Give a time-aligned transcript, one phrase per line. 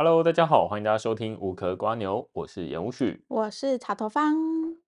[0.00, 4.32] Hello，大家好，欢迎大家收听无壳瓜牛，我是严无许，我是茶头方。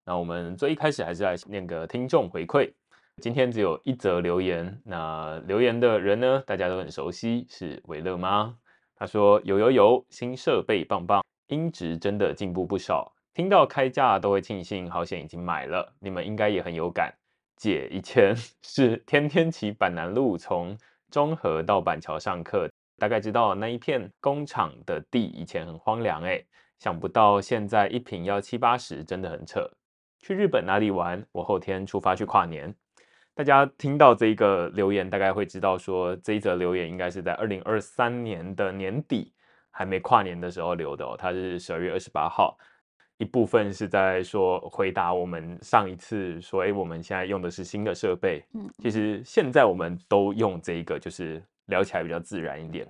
[0.04, 2.72] 那我们最一开始还是来念个听众回馈。
[3.20, 8.54] 今天只有一则留言，那留言的人呢，大家都很熟悉，是维乐妈。
[8.94, 13.12] 他说：有有有，新设备棒棒，音质真的进步不少。
[13.34, 15.92] 听到开价都会庆幸，好险已经买了。
[15.98, 17.12] 你们应该也很有感。
[17.56, 18.32] 姐以前
[18.62, 20.79] 是天天骑板南路从
[21.11, 22.70] 中和到板桥上课，
[23.01, 26.45] 大概知道那一片工厂的地以前很荒凉哎，
[26.79, 29.67] 想不到现在一平要七八十，真的很扯。
[30.18, 31.25] 去日本哪里玩？
[31.32, 32.75] 我后天出发去跨年。
[33.34, 39.33] 大家听到这一个留言，大概会知道说这一则留言应该是在二零二三年的年底
[39.70, 42.58] 还没跨年的时候留的哦，它是十二月二十八号。
[43.17, 48.44] 一部分是在说回答我们上一次说，哎，我们现在用的是新的设备。
[48.55, 52.86] 嗯，其实现在我们都用这一个，就是聊起来比较自然一点。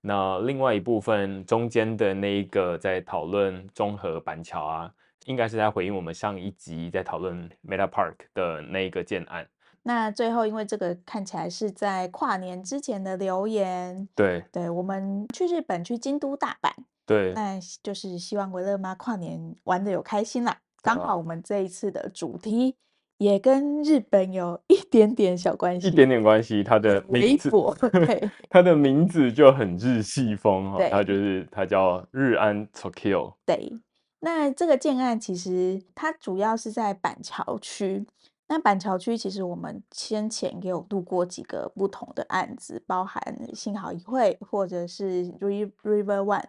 [0.00, 4.92] 那另外一部分中间的那一个在讨论中和板桥啊，
[5.26, 9.46] 应该是在回应我们上一集在讨论 Meta Park 的那一个建案。
[9.82, 16.70] 那最后，因为这个看起来是在跨年之前的留言，对，对，我们去日本去京都、大阪。
[17.06, 20.58] 对，那就是希望维乐妈跨年玩的有开心啦。
[20.82, 22.76] 刚好我们这一次的主题
[23.18, 26.62] 也跟日本有一点点小关系，一点点关系。
[26.62, 27.50] 它的名字，
[27.90, 30.78] 对，它的名字就很日系风哈。
[30.78, 33.34] 对，它就是它叫日安 Tokyo。
[33.46, 33.72] 对，
[34.20, 38.04] 那这个建案其实它主要是在板桥区。
[38.46, 43.22] 那板桥区其实我们先前也有录过几个不同的案子，包含
[43.54, 46.44] 幸好一会或者是 River One。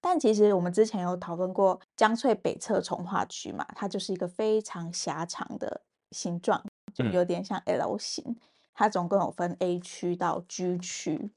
[0.00, 5.82] 但其实我们之前有讨论过江翠北侧从化区嘛，它就是一个非常狭长的
[6.14, 8.24] 形状，就有点像 L 型。
[8.26, 8.36] 嗯、
[8.72, 11.30] 它总共有分 A 区到 G 区。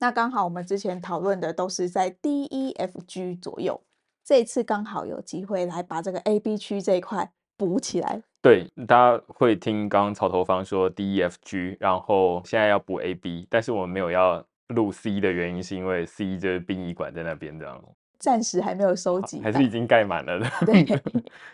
[0.00, 3.80] 那刚好我们之前讨论的都是在 D、E、F、G 左右，
[4.24, 8.22] 这一次刚好有机会来把这个 A、B 区这一块补起来。
[8.42, 17.82] 对，大家会听刚刚草头方说 D、E、F、G，然后现在要补 A、B，但是我们没有要录 C 的原因是因为 C 就是殡仪馆在那边这样。
[18.24, 20.46] 暂时还没有收集，还是已经盖满了的。
[20.64, 20.82] 对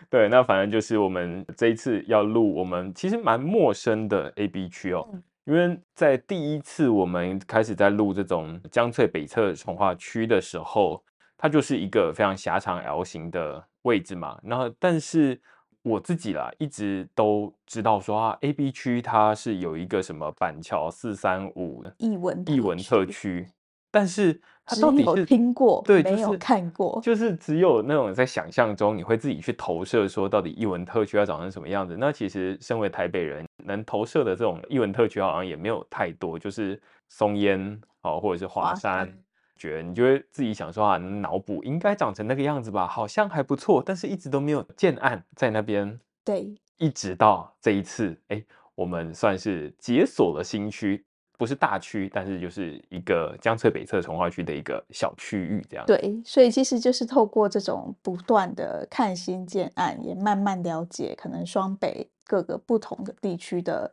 [0.09, 11.03] 对，那反正就是我们这一次要录我们其实蛮陌生的 A B 区哦，嗯、因为在第一次我们开始在录这种江翠北侧从化区的时候，
[11.37, 14.39] 它就是一个非常狭长 L 型的位置嘛。
[14.41, 15.37] 然后，但是
[15.83, 23.49] 我自己啦，一直都知道说啊，A B 区它是有一个什么板桥四三五艺文艺文特区。
[23.93, 24.39] 但是
[24.71, 31.97] 它到底是听过，对，没有看过，就是只有那种在想象中，你会自己去投射，说到底艺文特区要长成什么样子。
[31.99, 39.17] 那其实身为台北人，能投射的这种艺文特区好像也没有太多，就是松烟哦，或者是华山，山
[39.57, 45.99] 觉得你就会自己想说啊，脑补应该长成那个样子吧，好像还不错，但是一直都没有建案在那边。
[46.23, 48.41] 对，一直到这一次，哎，
[48.75, 51.03] 我们算是解锁了新区。
[51.41, 55.83] 不是大区，但是就是一个江翠北侧从化区的一个小区域，这样。
[55.87, 63.91] 对，所以其实就是透过这种不断的看新建案，也慢慢了解可能双北各个不同的地区的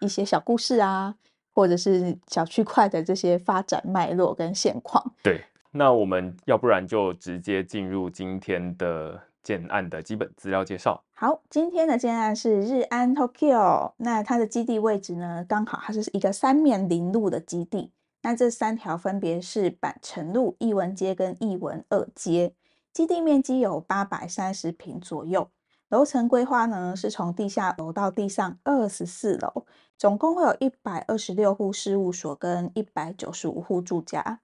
[0.00, 1.14] 一些小故事啊，
[1.54, 5.02] 或者是小区块的这些发展脉络跟现况。
[5.22, 9.18] 对，那我们要不然就直接进入今天的。
[9.42, 11.04] 建案的基本资料介绍。
[11.12, 17.92] 好，今天的建案是日安 Tokyo，那它的基地位置呢，刚好它是一个三面临路的基地。
[18.22, 22.54] 那这三条分别是板城路、艺文街跟艺文二街。
[22.92, 25.48] 基地面积有八百三十坪左右，
[25.88, 29.64] 楼层规划呢是从地下楼到地上二十四楼，
[29.96, 34.40] 总共会有一百二十六户事务所跟一百九十五户住家。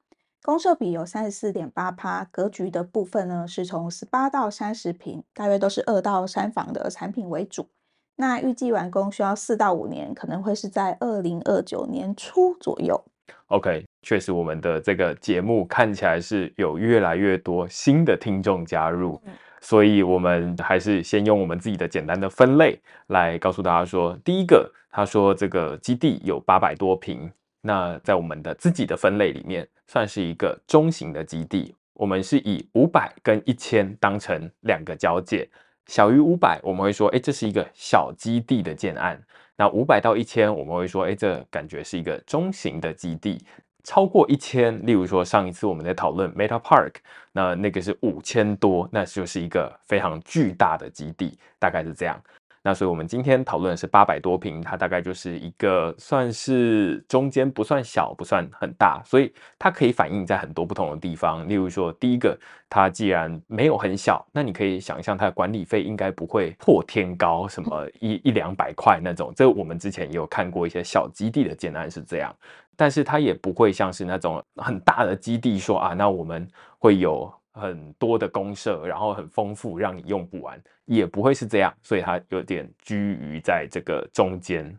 [0.46, 7.68] 公设比有三十四点八趴，格局的部分呢是从十八到三十平，大约都是二到三房的产品为主。
[8.14, 13.04] 那预计完工需要四到五年，可能会是在二零二九年初左右。
[13.48, 27.28] OK，确实我们的这个节目看起来是有越来越多新的听众加入，嗯、所以我们还是先用我们自己的简单的分类来告诉大家说，第一个，他说这个基地有八百多平。
[27.62, 31.74] 那在我们的自己的分类里面，算是一个中型的基地。
[31.94, 35.48] 我们是以五百跟一千当成两个交界，
[35.86, 39.18] 小于五百，我们会说，哎，这是一个小基地的建案。
[39.56, 43.42] 那五百到一千，我们会说，哎，这感觉是一个中型的基地。
[43.82, 46.94] 超过一千，例如说上一次我们在讨论 Meta Park，
[47.32, 52.20] 那那个是五千多，那就是一个非常巨大的基地，大概是这样。
[52.66, 61.48] 那所以我们今天讨论的是八百多平，它大概就是一个算是中间不算小，不算很大，所以它可以反映在很多不同的地方。
[61.48, 62.36] 例如说，第一个，
[62.68, 69.32] 它既然没有很小，那你可以想象它的管理费应该不会破天高，什么 一一两百块那种。
[69.36, 72.34] 这我们之前也有看过一些小基地的建案是这样，
[72.74, 76.44] 但是它也不会像是那种很大的基地说啊，那我们
[76.80, 77.32] 会有。
[77.56, 84.78] 很多的公社，然后很丰富，让你用不完，也不会是这样，所以它有点居于在这个中间。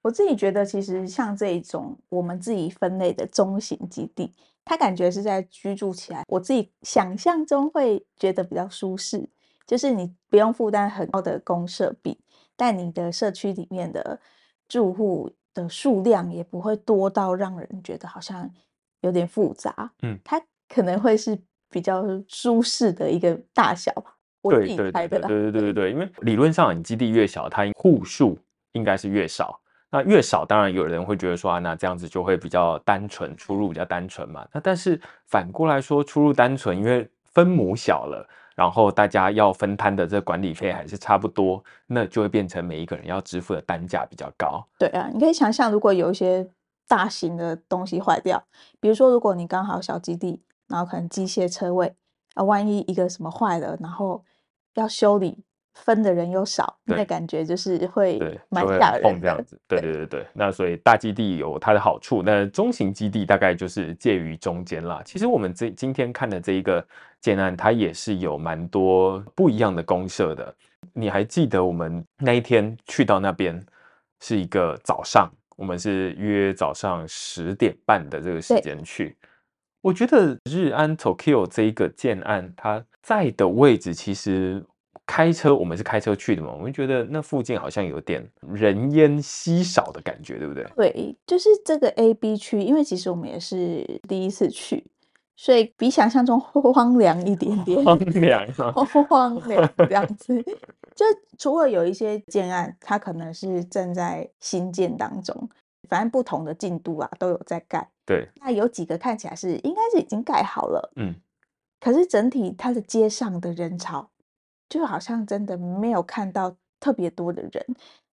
[0.00, 4.32] 我自己觉得，其实像这一种我们自己分类的中型基地，
[4.64, 9.28] 它感觉是在居住起来，我自己想象中会觉得比较舒适，
[9.66, 12.18] 就是你不用负担很高的公社比，
[12.56, 14.20] 但你的社区里面的
[14.68, 18.48] 住户的数量也不会多到让人觉得好像
[19.00, 19.92] 有点复杂。
[20.02, 21.36] 嗯，它可能会是。
[21.72, 25.26] 比较舒适的一个大小吧，我自己猜的啦。
[25.26, 28.38] 对对对对对，因为理论上你基地越小，它户数
[28.72, 29.58] 应该是越少。
[29.90, 34.46] 那越少，当然有人会觉得说啊，那这样子就会比较单纯，出入比较单纯嘛。
[34.52, 44.66] 那但是反过来说，出入单纯，因为分母小了，然后大家要分摊的这个管理费还是差不多，那就会变成每一个人要支付的单价比较高。
[44.78, 46.48] 对啊，你可以想象，如果有一些
[46.88, 48.42] 大型的东西坏掉，
[48.80, 50.40] 比如说如果你刚好小基地。
[50.72, 51.94] 然后可能机械车位
[52.34, 54.24] 啊，万一一个什么坏了，然后
[54.74, 55.38] 要修理，
[55.74, 59.20] 分的人又少，那感觉就是会蛮吓人的。
[59.20, 60.26] 这样子，对对对对。
[60.32, 65.02] 那所以大基地有它的好处，那中型基地大概就是介于中间啦。
[65.04, 66.82] 其实我们这今天看的这一个
[67.20, 70.54] 建案，它也是有蛮多不一样的公社的。
[70.94, 73.62] 你还记得我们那一天去到那边
[74.20, 79.14] 是一个早上，我们是约早上十点半的这个时间去。
[79.82, 84.64] 我觉得日安 Tokyo 这一个建案，它在的位置其实
[85.04, 90.64] 开车，我们是开车去的嘛，我们觉得那附近好像有点人烟稀少的感觉，对不对？
[90.76, 94.86] 对，就是这个 A B 区，因为其实我们也是第一次去，
[95.36, 97.84] 所以比想象中 荒凉一点点。
[97.84, 98.70] 荒凉啊，
[99.08, 100.40] 荒凉这样子。
[100.94, 101.04] 就
[101.38, 105.48] 除了有一些建案，它可能是正在新建当中。
[105.88, 107.88] 反正不同的进度啊，都有在盖。
[108.04, 110.92] 对，那有几个看起来是应该是已经盖好了。
[110.96, 111.14] 嗯，
[111.80, 114.10] 可是整体它的街上的人潮，
[114.68, 117.64] 就好像真的没有看到特别多的人。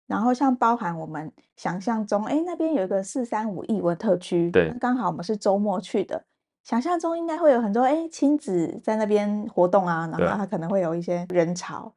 [0.06, 6.24] 然后像包含我们想象中，哎，那边有一个四三五艺文特区，对，刚好我们是周末去的，
[6.64, 11.92] 想象中应该会有很多哎亲子在那边活动啊，然后它可能会有一些人潮。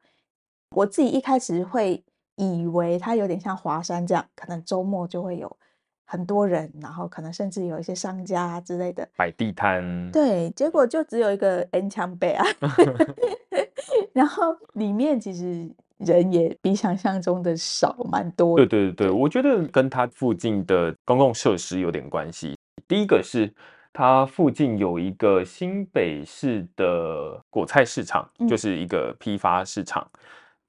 [0.76, 2.04] 我自己一开始会
[2.36, 5.56] 以为它有点像华山这样，可能周末就会有。
[6.04, 12.44] 很多人，然后可能甚至有一些商家之类的摆地摊，对，结果就只有一个 N 枪背啊，
[14.12, 18.66] 然后里面其实人也比想象中的少，蛮多的。
[18.66, 22.54] 对对对，我觉得跟它附近的公共设施有点关系。
[22.86, 23.50] 第一个是
[23.90, 30.06] 它附近有一个新北市的果菜市场，嗯、就是一个批发市场。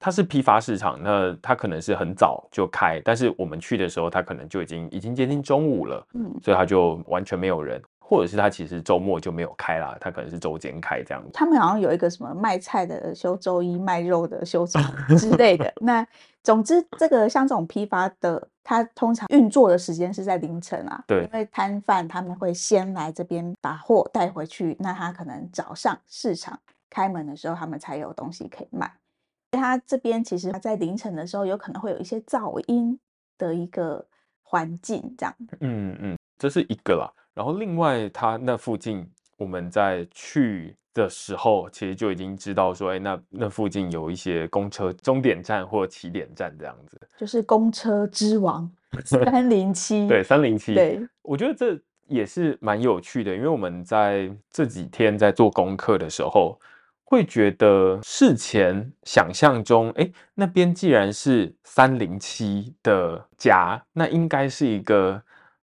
[0.04, 11.30] 它是批发市场，那它可能是很早就开，但是我们去的时候，它可能就已经已经接近中午了，嗯，所以它就完全没有人，或者是它其实周末就没有开啦，它可能是周间开这样子。
[11.32, 14.78] 他们好像有一个什么卖菜的休周一，卖肉的休周
[15.16, 15.72] 之类的。
[15.80, 16.06] 那
[16.42, 26.60] 总之，这个像这种批发的，它通常运作的时间是在凌晨啊，对，因为摊贩他们会先来这边把货带回去，那他可能早上市场
[26.90, 28.92] 开门的时候，他们才有东西可以卖。
[29.54, 32.98] 它这边其实在凌晨的时候，有可能会有一些噪音
[33.38, 34.04] 的一个
[34.42, 35.34] 环境，这样。
[35.60, 37.10] 嗯嗯，这是一个啦。
[37.32, 47.00] 然后另外，它那附近我们在去的时候，其实就已经知道说，哎，那那附近有一些公车终点站或起点站这样子。
[47.16, 48.70] 就是公车之王
[49.04, 50.06] 三零七。
[50.06, 50.74] 对，三零七。
[50.74, 56.58] 对，我觉得这也是蛮有趣的，因为我们在这几天在做功课的时候。
[57.14, 65.22] 会觉得事前想象中，哎，那边既然是三零七的家，那应该是一个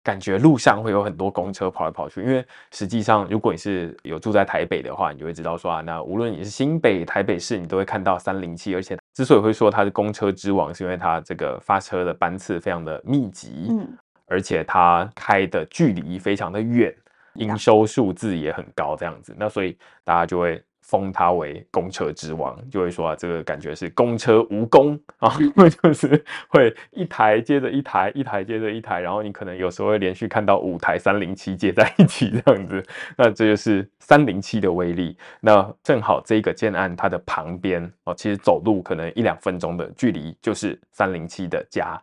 [0.03, 2.21] 感觉路上会有很多公车跑来跑去。
[2.21, 8.75] 因为实际上，如果你是有住在台北的话，你就会知道说啊，那无论你是新北、台北市，你都会看到三零七。
[8.75, 13.89] 而且之所以会说它是公车之王，是因为它这个发车的班次非常的密集，嗯，
[14.27, 16.95] 而且它开的距离非常的远，
[17.37, 19.35] 营收数字也很高，这样子。
[19.39, 20.63] 那所以大家就会。
[20.91, 25.33] 封他为公车之王，就会说啊，这个感觉是公车无公啊，
[25.81, 32.85] 就是会一台接着一台，一台接着一台，然后你可能有时候会连续看到五台三零七接在一起这样子，
[33.17, 35.17] 那这就是三零七的威力。
[35.41, 41.97] 那正好这个建案它的旁边哦，其实走路可能一两分钟的距离就是三零七的家，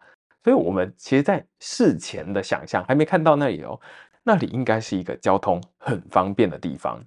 [0.45, 3.77] 所以我们其实在事前的想象还没看到那里哦，
[4.23, 7.03] 那里应该是一个交通很方便的地方。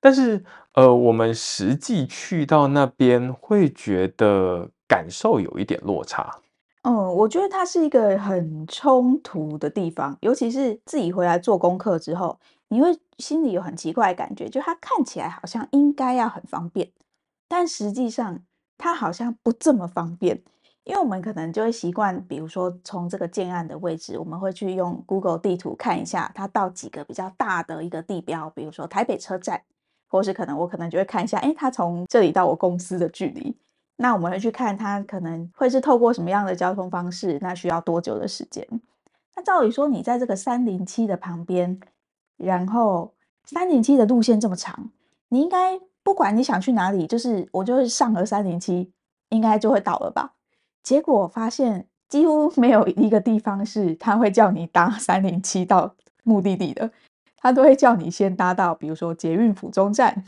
[0.00, 6.38] 但是，呃，我们实际去到那边，会觉得感受有一点落差。
[6.82, 12.38] 嗯，我觉得它是一个很冲突的地方，尤其是自己回来做功课之后，
[12.68, 16.92] 你会心里有很奇怪的感觉，就它看起来好像应该要很方便，
[17.48, 18.40] 但实际上
[18.78, 20.40] 它好像不这么方便。
[20.84, 29.60] 因为我们可能就会习惯，比如说从这个建案的位置，我们会去用 Google 地图看一下它到几个比较大的一个地标，比如说台北车站。
[30.08, 33.54] 或是可能我可能就会看一下，诶，他从这里到我公司的距离，
[33.96, 38.66] 那我们会去看他可能会是透过什么样的交通方式，那需要多久的时间？
[39.36, 41.78] 那照理说，你在这个三零七的旁边，
[42.36, 43.12] 然后
[43.44, 44.90] 三零七的路线这么长，
[45.28, 48.90] 你应该不管你想去哪里，就是我就是上了三零七，
[49.28, 50.32] 应该就会到了吧？
[50.82, 56.90] 结果发现几乎没有一个地方是他会叫你搭三零七到目的地的。
[57.40, 60.24] 他都会叫你先搭到，比如说捷运府中站，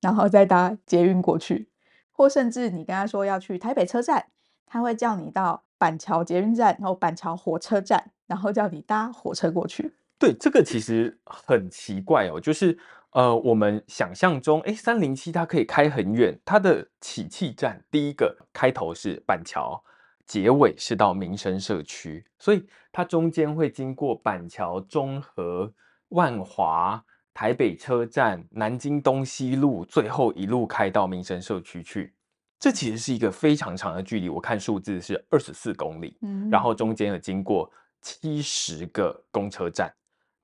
[0.00, 1.68] 然后再搭捷运过去，
[2.10, 4.26] 或甚至你跟他说要去台北车站，
[4.66, 9.92] 他会叫你到板桥捷运站，然后板桥火车站，然后叫你搭火车过去。
[10.18, 12.78] 对，这个其实很奇怪哦，就是
[13.10, 19.84] 呃，我们想象中，哎，三零七它可以开很远，它的起訖站第一个开头是板桥，
[20.26, 25.74] 结尾是到民生社区，所以它中间会经过板桥、中和。
[26.10, 32.14] 万华、台北车站、南京东西路，最后一路开到民生社区去，
[32.58, 34.28] 这其实是一个非常长的距离。
[34.28, 37.70] 我看数字是二十四公里，嗯，然后中间有经过
[38.00, 39.92] 七十个公车站，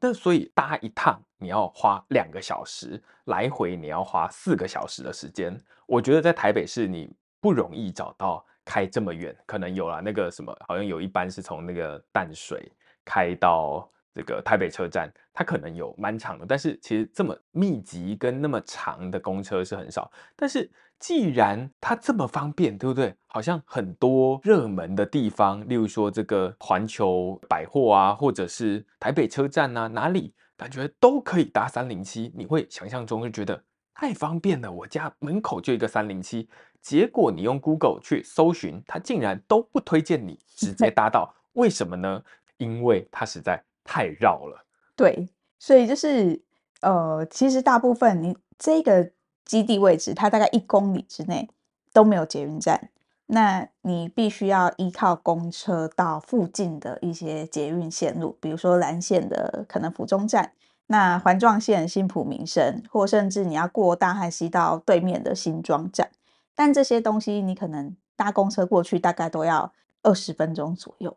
[0.00, 5.56] 那所以搭一趟你要花两个小时，来回你要花四个小时的时间。
[5.86, 12.70] 我觉得在台北市你不容易找到开这么远，可能有了那个什么，好像有一班是从那个淡水
[13.04, 13.88] 开到。
[14.14, 20.10] 这个台北车站，它可能有蛮长的，但是其实这么密集跟那么长的公车是很少。
[20.36, 23.14] 但是既然它这么方便，对不对？
[23.26, 33.64] 好像很多热门的地方，例如说这个环球百货啊，或者是台北车站啊，哪里感觉都可以搭三零七，你会想象中就觉得
[33.94, 34.70] 太方便了。
[34.70, 36.48] 我家门口就一个三零七，
[36.80, 42.22] 结果你用 Google 去搜寻，它竟然都不推荐你直接搭到，为什么呢？
[42.58, 43.60] 因为它实在。
[43.84, 44.64] 太绕了，
[44.96, 46.42] 对，所以就是
[46.80, 49.10] 呃，其实大部分你这个
[49.44, 51.48] 基地位置，它大概一公里之内
[51.92, 52.90] 都没有捷运站，
[53.26, 60.52] 那你必须要依靠公车到附近的一些捷运线路，比如说蓝线的可能府中站，
[60.86, 66.10] 那环状线新埔民生，或甚至你要过大汉溪到对面的新庄站，
[66.54, 69.72] 但这些东西你可能搭公车过去大概都要
[70.02, 71.16] 二十分钟左右。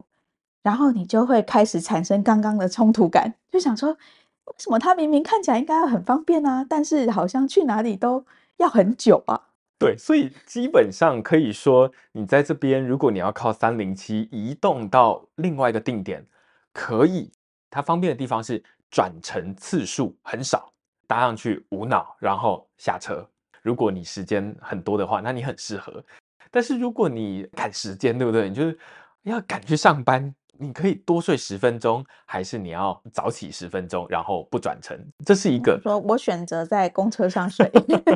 [0.66, 8.26] 然后你就会开始产生刚刚的冲突感，就想说，为什么它明明看起来应该很方便啊，但是好像去哪里都
[8.58, 9.40] 要很久啊？
[9.78, 16.26] 对，所以基本上可以说，你在这边，如果你要靠三零七移动到另外一个定点，
[16.74, 17.32] 可以，
[17.70, 20.74] 它方便的地方是转乘次数很少，
[21.06, 23.24] 搭上去无脑，然后下车。
[23.62, 26.04] 如果你时间很多的话，那你很适合。
[26.50, 28.50] 但是如果你赶时间，对不对？
[28.50, 28.76] 你就是
[29.22, 30.34] 要赶去上班。
[30.58, 34.98] 你可以多睡十分钟，还是你要早起十分钟，然后不转乘？
[35.26, 35.80] 这是一个。
[35.82, 37.70] 说我选择在公车上睡。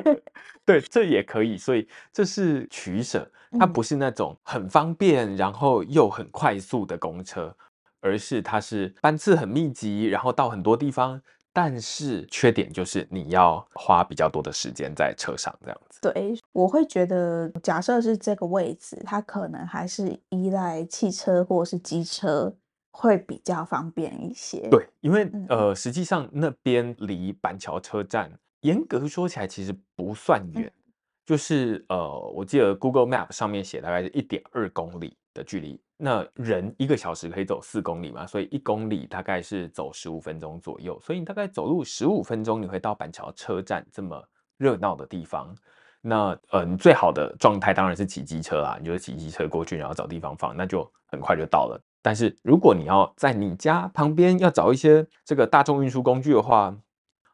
[0.66, 1.58] 对，这也可以。
[1.58, 3.30] 所以这是取舍，
[3.60, 7.56] 它不是那种很方便，然后又很快速的公车，
[8.02, 11.22] 而是它是班次很密集，然后到很多地方。
[11.52, 16.00] 但是缺点就是你要花比较多的时间在车上，这样子。
[16.02, 22.56] 对，我会觉得，假设是这个位置，它可能还是依赖汽车或是机车
[22.92, 24.70] 会比较方便一些。
[24.70, 30.94] 对，因为呃，实际上那边离板桥车站，严格说起来其实不算远，嗯、
[31.26, 35.80] 就是呃，我记得 Google Map 上面写大概是一点二公里的距离。
[35.98, 44.24] 那人一个小时可以走四公里嘛，所以一公里大概是走十五分钟左右，所以你大概走路十五分钟，你会到板桥车站这么
[44.58, 45.54] 热闹的地方。
[46.02, 51.78] 那呃，你最好的状态当然是骑机车啦，你就骑机车过去，然后找地方放，那就很快就到了。
[52.02, 56.74] 但是如果你要在你家旁边要找一些这个大众运输工具的话，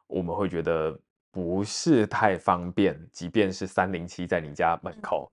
[0.08, 1.00] 我们会觉得
[1.30, 5.32] 不是太方便，即便是三零七在你家门口。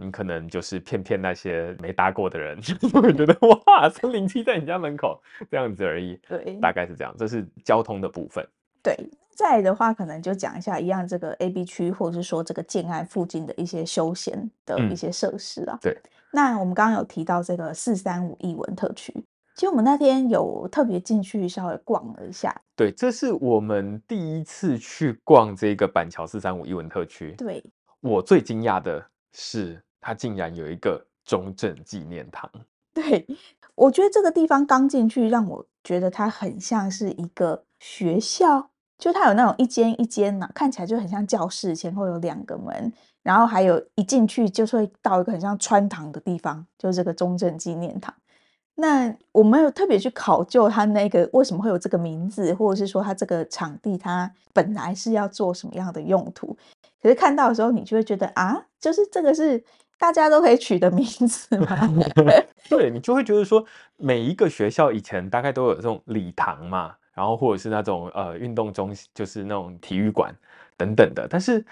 [0.00, 6.18] 你可能就是骗骗那些没搭过的人， 就会觉得哇，三零七在你家门口这样子而已。
[6.28, 7.14] 对，大概是这样。
[7.18, 8.46] 这是交通的部分。
[8.82, 8.96] 对，
[9.34, 15.74] 再来的话，可能就讲一下一样这个 A B 区，或者是说这个建案附近的一些休闲的一些设施啊。
[15.74, 15.98] 嗯、对。
[16.32, 19.12] 那我们刚刚有提到这个四三五艺文特区，
[19.54, 22.58] 其实我们那天有特别进去稍微逛了一下。
[22.74, 27.34] 对，这是我们第一次去逛这个板桥四三五艺文特区。
[27.36, 27.62] 对。
[28.00, 29.82] 我最惊讶的是。
[30.00, 32.50] 它竟然有一个中正纪念堂。
[32.92, 33.24] 对，
[33.76, 42.92] 我觉得这个地方刚进去，让我觉得它很像是一个学校，就它有那种一间一间呢，看起来就很像教室，前后有两个门，
[43.22, 48.12] 然后还有一进去就会到一个很像穿堂的地方，就是这个中正纪念堂。
[48.74, 56.56] 那我没有特别去考究它那个为什么会有这个名字，或者是说它这个场地它本来是要做什么样的用途，
[57.00, 59.62] 可是看到的时候，你就会觉得啊，就是这个是。
[60.00, 61.76] 大家都可以取的名字嘛？
[62.70, 63.62] 对，你就会觉得说，
[63.98, 70.34] 每一个学校以前大概都有这种礼堂嘛，然后或者是那种呃运动中心，就是那种体育馆
[70.78, 71.62] 等等的，但是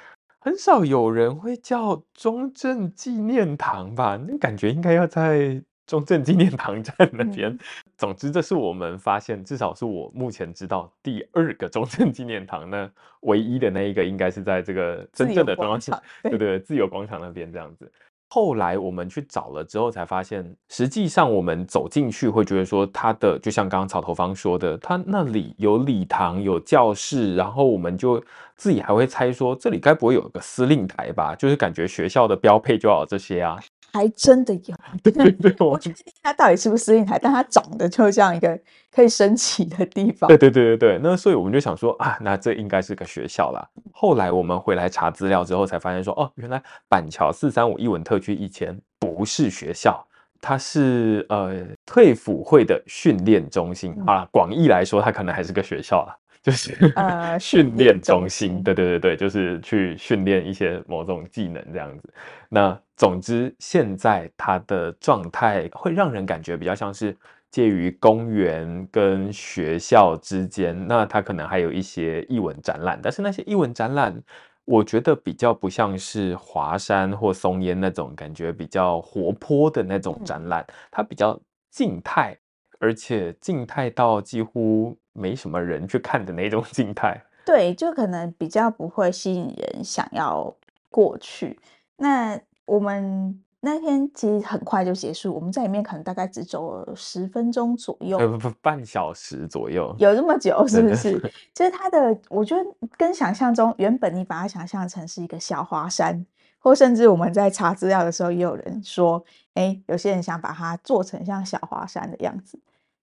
[0.40, 4.20] 很少有人会叫中正纪念堂吧？
[4.28, 7.48] 那感觉应该要在中正纪念堂站那边。
[7.50, 7.58] 嗯、
[7.96, 17.90] 总之，这是我们发现，至少是我目前知道第二个中正纪念堂呢，唯一的那一个应该是在这个真正的中央场，对对对，自由广场那边这样子。
[18.30, 28.22] 后来我们去找了之后，才发现，实际上我们走进去会觉得说，它的就像刚刚草头方说的，它那里有礼堂、有教室，然后我们就
[28.58, 31.34] 自己还会猜说，这里该不会有个司令台吧？
[31.34, 33.58] 就是感觉学校的标配就要有这些啊。
[33.90, 38.60] 还真的有， 对对对，我确定它到底是不是司令台，但它长得就像一个
[38.94, 40.28] 可以升旗的地方。
[40.28, 43.66] 对对对对对，那所以我们就想说啊，那这应该是个学校啦。
[43.92, 50.06] 后来我们回来查资料之后，才发现说，哦，原来板桥四三五艺文特区以前不是学校，
[50.42, 53.96] 它是呃退辅会的训练中心。
[54.04, 56.14] 好了，广义来说，它可能还是个学校啦。
[56.42, 62.12] 就是呃 训练中心，对对对对，就是去训练一些某种技能这样子。
[62.48, 67.16] 那总之，现在它的状态会让人感觉比较像是
[67.50, 70.86] 介于公园跟学校之间。
[70.86, 74.20] 那它可能还有一些艺文展览，但是那些艺文展览，
[74.64, 81.38] 我觉得比较不像是华山或松烟那种感觉比较活泼的那种展览，它比较
[81.70, 82.36] 静态，
[82.78, 84.96] 而且静态到几乎。
[85.14, 90.54] 没什么人去看的那种 静态，对，就可能比较不会吸引人想要
[90.90, 91.58] 过去。
[91.96, 101.18] 那我们那天其实很快就结束，我们在里面可能大概只走了十分钟左右，呃不不，半小时左右，有这么久是不是？
[101.52, 102.64] 就是它的，我觉得
[102.96, 106.24] 跟想象中，原本你把它想象成是一个小华山，
[106.60, 112.56] 或甚至我们在查资料的时候，也有人说，哎，有些人想把它做成像小华山的样子。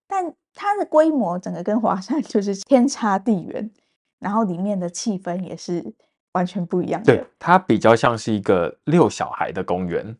[0.07, 3.69] 但它的规模整个跟华山 就是天差地远，
[4.19, 5.83] 然后里面的气氛也是
[6.33, 7.15] 完全不一样的。
[7.15, 10.15] 对，它比较像是一个遛小孩的公园，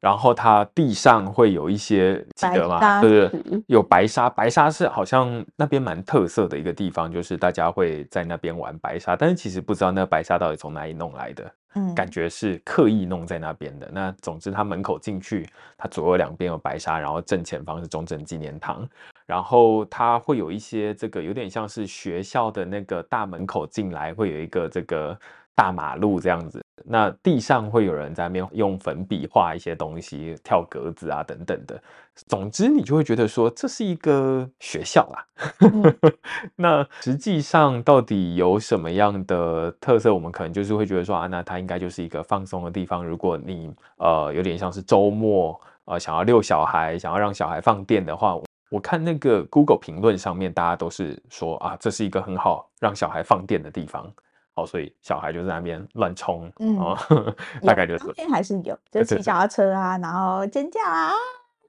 [0.00, 3.00] 然后它地上会有一些记得吗？
[3.00, 11.52] 对对，有白沙，白沙是好像那边蛮特色的一个地方，就是大家会在那边玩白沙，但是其实不知道那个白沙到底从哪里弄来的。
[11.74, 13.90] 嗯，感觉是刻意弄在那边的。
[13.92, 15.46] 那总之，它门口进去，
[15.76, 18.88] 它左右两边有白沙，然后正前方是中正纪念堂，
[19.28, 25.16] 然后它会有一些这个有点像是学校的那个大门口进来，会有一个这个。
[25.58, 31.82] 大马路这样子，那地上会有人在那边用粉笔画一些东西，跳格子啊等等的。
[32.28, 35.26] 总之，你就会觉得说这是一个学校啦。
[35.62, 35.96] 嗯、
[36.54, 40.14] 那实际上到底有什么样的特色？
[40.14, 43.04] 我们可能就是会觉得说啊，那它应该就是一个放松的地方。
[43.04, 48.38] 如果你呃有点像是周末呃想要遛小孩，想要让小孩放电的话，
[48.70, 54.12] 我看那个 Google 评论上面大家都是说啊，这是一个很好让小孩放电的地方。
[54.54, 56.76] 好所以小孩就在那边乱冲，嗯，
[57.62, 58.04] 大概就是。
[58.06, 61.12] 当天还是有，就骑脚踏车啊，然后尖叫啊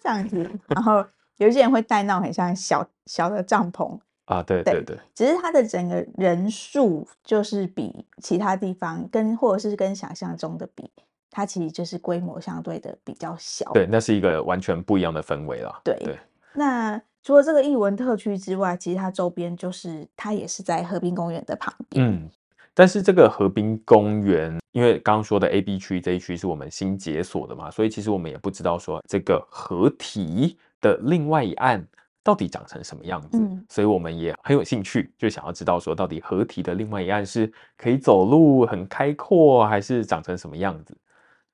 [0.01, 1.05] 这样子，然后
[1.37, 4.97] 有一些人会带那种很像小小的帐篷啊，对对对。
[5.13, 10.89] 只是它的整个人数就是比其他地方跟或者是跟想象中的比，
[11.29, 13.71] 它其实就是规模相对的比较小。
[13.71, 15.79] 对，那是一个完全不一样的氛围了。
[15.83, 16.17] 对对。
[16.59, 22.05] 那除了这个艺文特区之外，其实它周边就是它也是在河滨公园的旁边。
[22.05, 22.29] 嗯。
[22.73, 31.85] 但是这个河滨公园，因为刚刚说的 A、B 区这一区是我们新解锁的嘛，所以其实我们也不知道说这个河堤的另外一岸
[32.23, 33.37] 到底长成什么样子？
[33.37, 40.95] 嗯、所以我们也很有兴趣，就想要知道说，到底河堤的另外一岸是可以走路很开阔，还是长成什么样子？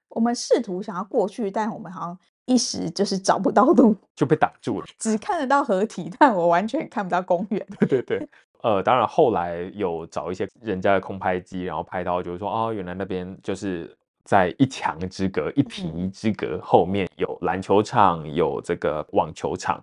[0.10, 4.88] 我们试图想要过去，但我们好像一时就是找不到路，就被挡住了。
[4.98, 7.66] 只看得到河堤，但我完全看不到公园。
[7.80, 8.28] 对对对，
[8.62, 13.96] 呃，当然后来有找一些人家的空拍机，然后拍到就是说，哦，原来那边就是。
[14.28, 19.80] 在一墙之隔、一堤之隔后面有篮球场，有这个网球场。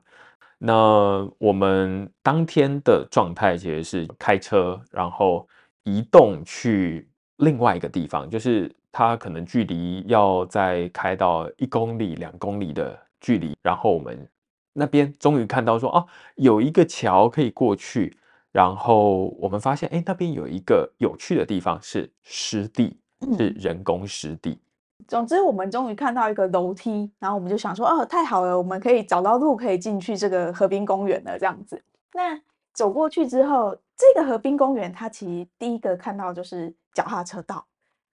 [0.59, 5.47] 那我们当天的状态其实是开车，然后
[5.85, 13.57] 移动去另外一个地方，就是它可能距离要再开到一公里、两公里的距离。
[13.63, 14.29] 然后我们
[14.73, 18.17] 那边终于看到说，哦，有一个桥可以过去。
[18.53, 22.99] 然后我们发现，哎，那边有一个有趣的地方是湿地。
[23.39, 24.61] 是人工湿地。
[25.07, 31.39] 总之，我们终于看到一个楼梯，然后我们就想说，哦，太好了，我们可以找到路，可以进去这个河滨公园了。
[31.39, 31.81] 这样子，
[32.15, 32.37] 那
[32.75, 37.65] 走过去之后，这个河滨公园它其实第一个看到就是脚踏车道，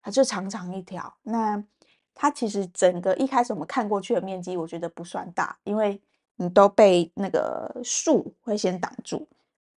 [0.08, 1.14] 它就长长一条。
[1.24, 1.62] 那
[2.16, 6.02] 它其实整个一开始我们看过去的面积，我觉得不算大，因为
[6.38, 9.28] 你都被那个树会先挡住。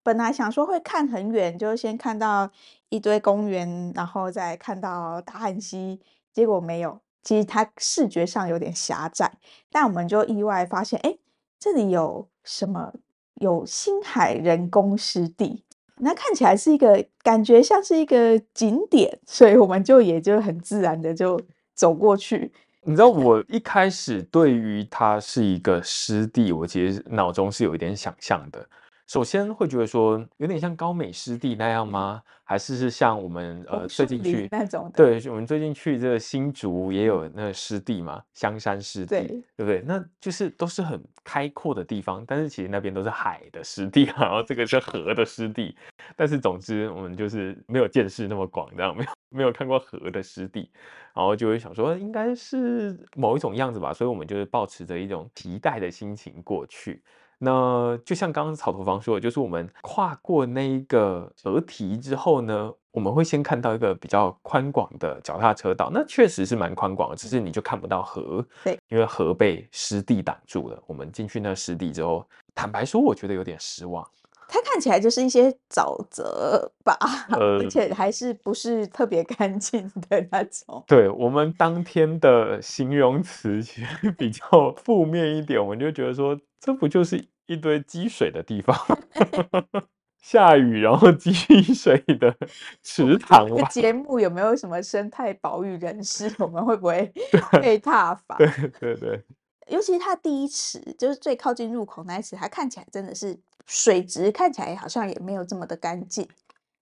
[0.05, 2.49] 本来想说会看很远，就先看到
[2.91, 6.01] 一堆公园，然后再看到大汉溪，
[6.33, 7.01] 结果没有。
[7.25, 9.33] 其实它视觉上有点狭窄，
[9.69, 11.19] 但我们就意外发现，哎，
[11.59, 12.93] 这里有什么？
[13.35, 15.65] 有星海人工湿地，
[16.01, 21.41] 那看起来是一个感觉像是一个景点，所以我们就也就很自然的就
[21.75, 22.51] 走过去。
[22.83, 28.67] 你知道，我一开始对于它是一个湿地，我其实脑中是有一点想象的。
[29.11, 32.23] 首先会觉得说有点像高美湿地那样吗？
[32.45, 34.89] 还是是像我们呃最近去那种？
[34.95, 39.83] 对，我们最近去这个新竹也有那个湿地嘛，香山湿地，对，对不对？
[39.85, 45.77] 那就是都是很开阔的地方，但是其实那边都是海的湿地， 然后这个是河的湿地。
[46.15, 50.71] 但是总之我们就是没有见识那么广，这样没有没有看过河的湿地，
[51.13, 57.03] 然后就会想说应该是某一种样子吧，所以我们就是抱持着一种期待的心情过去。
[57.43, 70.79] 那就像刚刚草头房说的，就是我们跨过那一个河堤之后呢，我们会先看到一个比较宽广的脚踏车道，那确实是蛮宽广的，只是你就看不到河，对，因为河被湿地挡住了。
[70.87, 72.23] 我们进去那湿地之后，
[72.55, 74.07] 坦白说，我觉得有点失望。
[74.47, 76.99] 它看起来就是一些沼泽吧，
[77.31, 80.85] 呃，而且还是不是特别干净的那种。
[80.87, 86.39] 对，我们当天的形容词其实比较负面一点，我们就觉得说。
[86.61, 88.77] 这不就是一堆积水的地方？
[90.21, 92.37] 下雨然后积水的
[92.83, 93.67] 池塘吗？
[93.71, 96.31] 节目有没有什么生态保育人士？
[96.39, 97.11] 我们会不会
[97.63, 98.37] 被踏伐？
[98.37, 98.47] 对
[98.79, 99.25] 对对，
[99.69, 103.35] 尤其是它第一池，就是最靠近入口那一池，它看起来真的是
[103.67, 106.29] 水质看起来好像也没有这么的干净，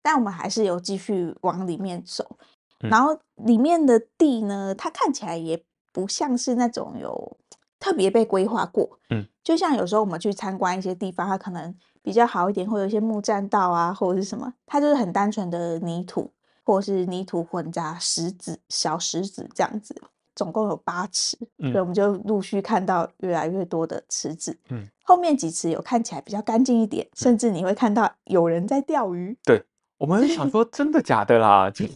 [0.02, 2.38] 但我们还是有继续往里面走。
[2.80, 5.62] 然后里面的地呢，它看起来也
[5.92, 7.38] 不像是那种有。
[7.80, 16.32] 特别被规划过，嗯，就像有时候我们去参观一些地方，它可能比较好一点，会有一些木栈道啊，或者是什么，它就是很单纯的泥土，
[16.64, 19.96] 或者是泥土混杂石子、小石子这样子，
[20.36, 29.64] 总共有八池，嗯，所以我们就陆续看到越来越多的池子，嗯，后面几池有看起来比较干净一点，甚至你会看到有人在钓鱼，对。
[29.98, 31.72] 我们想说，真的假的啦？
[31.72, 31.88] 这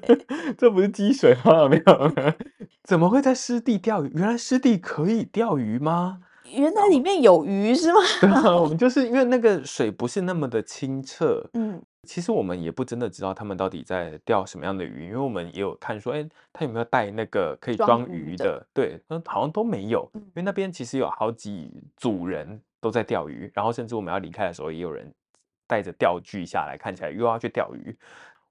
[0.56, 1.68] 这不是积水吗？
[1.70, 2.12] 没有，
[2.84, 4.10] 怎么会在湿地钓鱼？
[4.14, 6.20] 原来湿地可以钓鱼吗？
[6.50, 8.00] 原来里面有鱼是吗？
[8.20, 11.42] 对啊，我们就是因为那个水不是那么的清澈。
[11.54, 18.34] 嗯，其实我们也不真的知道他们到底在钓什么样的鱼，因为我们也有看说，哎，他有没有带那个可以装鱼的？
[18.34, 20.10] 鱼的对，嗯好像都没有。
[20.14, 25.12] 因为那边其实有好几组人都在钓鱼，然后甚至我们要离开的时候，也有人。
[25.72, 27.96] 带着钓具下来，看起来又要去钓鱼，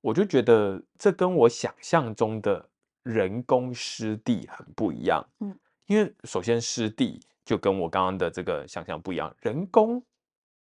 [0.01, 2.67] 我就觉得这跟我想象中的
[3.03, 5.23] 人工湿地很不一样。
[5.39, 5.55] 嗯，
[5.85, 10.01] 因为首先湿地就跟我刚刚的这个想象不一样，人工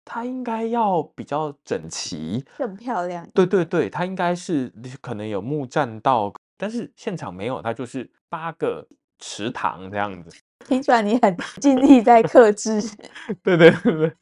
[0.04, 3.26] 它应该要比较整齐、更漂亮。
[3.32, 4.70] 对对对，它应该是
[5.00, 8.86] 可能有木栈道，但是现场没有，它就是八个
[9.18, 10.30] 池塘这样子。
[10.68, 12.82] 听出来你很 尽力在克制。
[13.42, 14.12] 对对对对，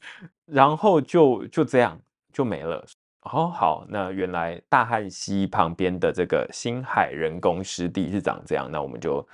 [0.45, 1.99] 然后就就这样。
[2.31, 2.85] 就没了。
[3.23, 9.27] 哦，好，那原来大汉溪旁边的这个星海人工湿地是长这样，那我们就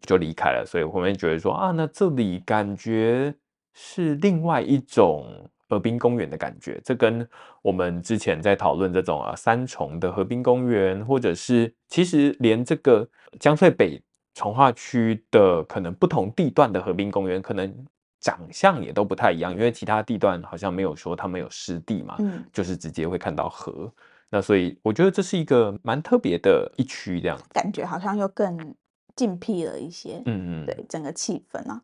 [0.00, 0.64] 就离开了。
[0.66, 3.34] 所以我们觉得说啊，那这里感觉
[3.74, 6.80] 是另外一种河滨公园的感觉。
[6.82, 7.28] 这跟
[7.60, 13.06] 我们之前在讨论这种啊三重的河滨公园，或者是其实连这个
[13.38, 17.86] 江翠北从化区的可能不同地段的河滨公园，可能。
[18.26, 23.88] 长相也都不太一样，因为其他地段好像没有说他们有湿地嘛，嗯，就是直接会看到河。
[24.30, 28.74] 那所以我觉得这是一个蛮特别的一区，这样感觉好像又更
[29.14, 30.20] 静僻了一些。
[30.24, 31.80] 嗯嗯，对，整个气氛啊。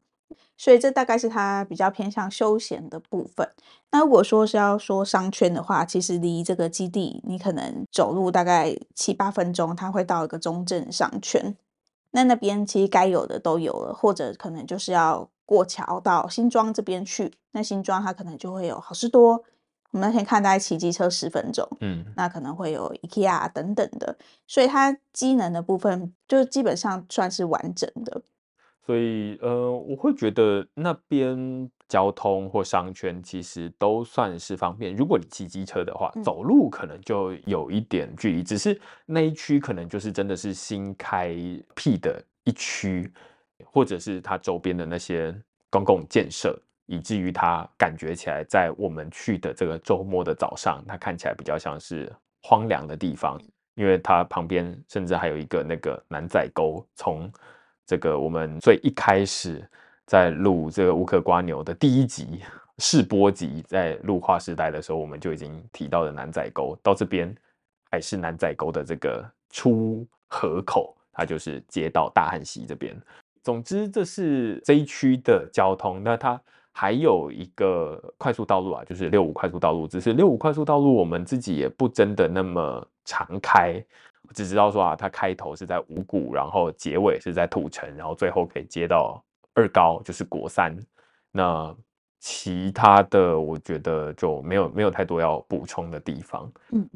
[0.57, 3.49] 所以这大概是它比较偏向休闲的部分。
[3.93, 11.55] 那如果说是要说商圈的话，其实离这个基地你可能走路大概七八分钟，它会到一个中正商圈。
[12.11, 17.33] 那那边其实该有的都有了，或者可能就是要过桥到新庄这边去。
[17.53, 19.33] 那新庄它可能就会有好事多，
[19.91, 24.17] 我们那天看大概骑机车十分钟，嗯，那可能会有 IKEA 等等的。
[24.47, 28.23] 所以它机能的部分就基本上算是完整的。
[28.85, 34.93] 所以，呃，我会觉得那边交通或商圈其实都算是方便。
[34.97, 38.43] 如果你骑机车的话，走路可能就有一点距离。
[38.43, 41.33] 嗯、只是那一区可能就是真的是新开
[41.77, 43.13] 辟的一区，
[43.65, 45.35] 或者是它周边的那些
[45.71, 53.41] 公共建设，以至于它感觉起来，在我们去的这个周末的早上，它看起来比较像是荒凉的地方，
[53.75, 57.31] 因为它旁边甚至还有一个那个南仔沟从。
[57.85, 59.69] 这个我们最一开始
[60.07, 62.41] 在录这个乌壳瓜牛的第一集
[62.79, 66.79] 试播集，在录划时代的时候，我们就已经提到了南仔沟。
[66.83, 67.35] 到这边
[67.91, 72.97] 还是南仔沟的这个出河口，它就是接到大汉溪这边。
[73.43, 76.03] 总之，这是这一区的交通。
[76.03, 76.41] 那它
[76.73, 79.87] 还有一个快速道路啊，就是六五快速道路。
[79.87, 83.85] 只是六五快速道路，我们自己也不真的那么常开。
[84.33, 89.23] 只知道说啊，它开头是在五股，然后结尾是在土城，然后最后可以接到
[89.55, 90.75] 二高，就是国三。
[91.31, 91.75] 那
[92.19, 96.51] 其他的我觉得就没有没有太多要补充的地方。
[96.71, 96.89] 嗯，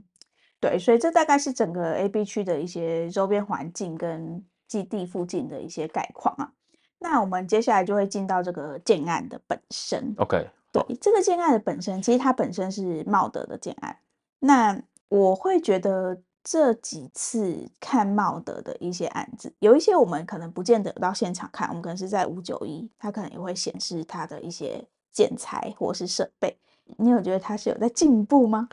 [0.61, 6.53] 对，所以这大概是整个 A B 区的一些周边环境跟基地附近的一些概况啊。
[6.99, 10.15] 那我们接下来就会进到这个建案的本身。
[10.19, 13.97] OK，对，这个建案的本身，其实它本身是茂德的建案。
[14.41, 16.21] 那我会觉得。
[16.49, 26.57] 这几次看茂德的一些案子，有一些我们可能不见得到现场看，我们可能是在五九一，它可能也会显示它的一些建材或是设备。
[26.99, 28.69] 你有觉得它是有在进步吗？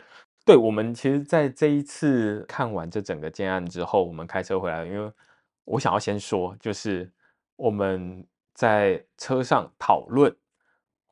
[0.45, 5.11] 对，我们其实在这一次看完这整个建案之后，我们开车回来，因为
[5.65, 7.11] 我想要先说，就是
[7.55, 10.35] 我们在车上讨论，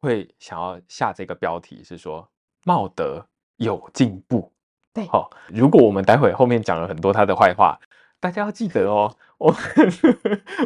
[0.01, 2.29] 会想要下这个标题是说
[2.65, 3.25] 茂德
[3.57, 4.51] 有进步。
[4.93, 5.37] 对，好、哦。
[5.47, 7.79] 如果我们待会后面讲了很多他的坏话，
[8.21, 9.13] 大家要记得哦。
[9.38, 9.60] 我们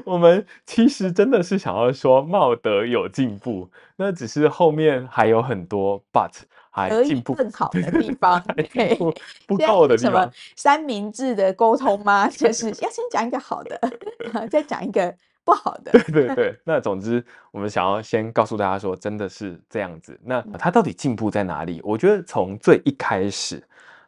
[0.03, 6.31] 我们其实真的是想要说茂德有进步，那只是后面还有很多 but
[6.69, 8.93] 还进步更好的地方，对，
[9.47, 10.11] 不够的地方。
[10.11, 12.27] 什么三明治的沟通吗？
[12.27, 13.79] 就是要先讲一个好的，
[14.51, 15.15] 再讲一个
[15.45, 15.91] 不好的。
[15.91, 16.59] 对对 对。
[16.65, 20.19] 那总之，我们想要先告诉大家说，真的是这样子。
[20.25, 21.79] 那它到底进步在哪里？
[21.81, 23.63] 我觉得从最一开始。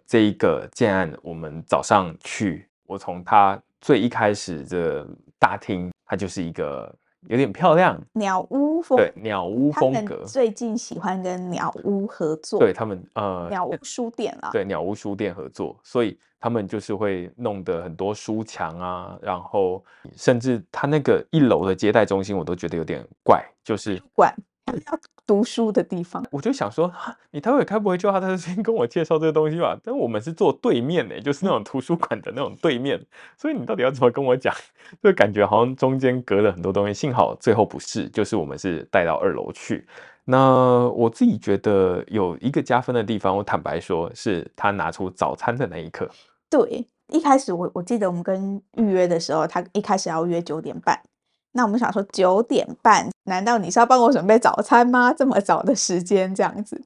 [0.10, 5.06] 这一个建案，我们早上去，我从它最一开始的
[5.38, 6.92] 大厅，它就是一个
[7.28, 10.24] 有点漂亮鸟屋风，对鸟屋风格。
[10.26, 19.84] 最近喜欢跟鸟屋合作，对他们呃鸟屋书店啊，对鸟屋书店合作，所以他们就是会弄得很多书墙啊，然后
[20.16, 24.34] 甚至他那个一楼的接待中心，我都觉得有点怪，就是怪。
[24.68, 26.92] 要读书的地方，我就想说，
[27.32, 29.78] 你待会开不会就 他在这边跟我介绍这个东西吧？
[29.84, 33.00] 但我们是坐对面呢，就是那种图书馆的那种对面，
[33.38, 34.56] 所以你到底要怎么跟我讲？
[35.04, 36.94] 就感觉好像中间隔了很多东西。
[36.94, 39.86] 幸好最后不是，就是我们是带到二楼去。
[40.24, 46.10] 那我自己觉得有一个加分的地方，我坦白说是他拿出早餐的那一刻。
[46.50, 50.98] 对，一开始我我记得我们跟预约的时候，他一开始要约九点半。
[51.58, 55.12] 那我们想说九点半，难道你是要帮我准备早餐吗？
[55.12, 56.80] 这么早的时间这样子，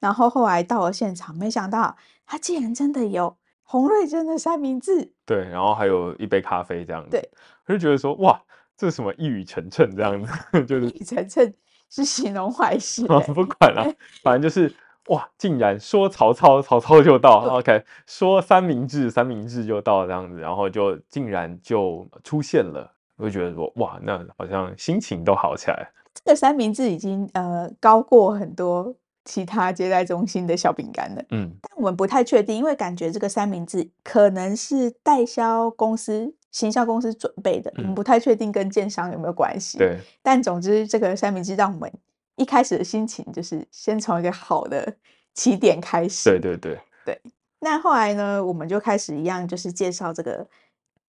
[0.00, 7.30] 然后后来到了现场，没想到他竟然真的有洪瑞珍的三明治，对，然后还有一杯咖啡这样子，对，
[7.66, 8.42] 我就觉得说哇，
[8.76, 10.32] 这是什么一语成谶这样子，
[10.66, 11.52] 就是一语成谶
[11.88, 13.88] 是形容坏事，不管了，
[14.24, 14.74] 反正就是
[15.06, 22.95] 哇，竟然说曹操，曹操就到，OK，说三明治，三明治就到这样子，然后就竟然就出现了。
[23.16, 25.88] 我就觉得说，哇，那好像心情都好起来。
[26.14, 31.22] 这个三明治已经呃高过很多其他接待中心的小饼干了。
[31.30, 39.78] 嗯，但我们不太确定，因为感觉这个三明治可能是代销公司、行销公司准备的，嗯、我们不太确定跟建商有没有关系。
[39.78, 39.98] 对。
[40.22, 41.90] 但总之，这个三明治让我们
[42.36, 44.96] 一开始的心情就是先从一个好的
[45.34, 46.30] 起点开始。
[46.30, 47.20] 对对对对。
[47.60, 50.46] 那后来呢，我们就开始一样，就是介绍这个。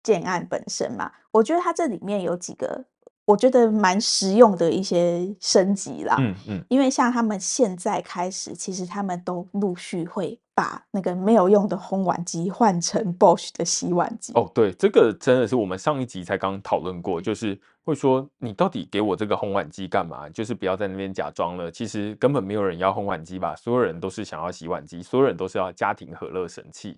[0.08, 2.86] 建案本身嘛，我觉得它这里面有几个
[3.26, 6.15] 我觉得蛮实用的一些升级啦。
[6.17, 14.32] 嗯嗯，因为像他们现在开始，其实他们都陆续会把那个没有用的烘碗机换成 Bosch 的洗碗机。
[14.34, 20.30] 哦，对，这个真的是我们上一集才刚讨论过，就是会说你到底给我这个烘碗机干嘛？
[20.30, 23.54] 就是不要在那边假装了，其实根本没有人要烘碗机吧？
[23.58, 26.98] 所有人都是想要洗碗机，所有人都是要家庭和乐神器。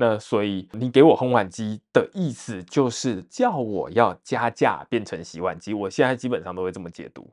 [0.00, 7.28] 那所以你给我烘碗机的意思就是叫我要加价变成洗碗机，我现在基本上都会这么解读。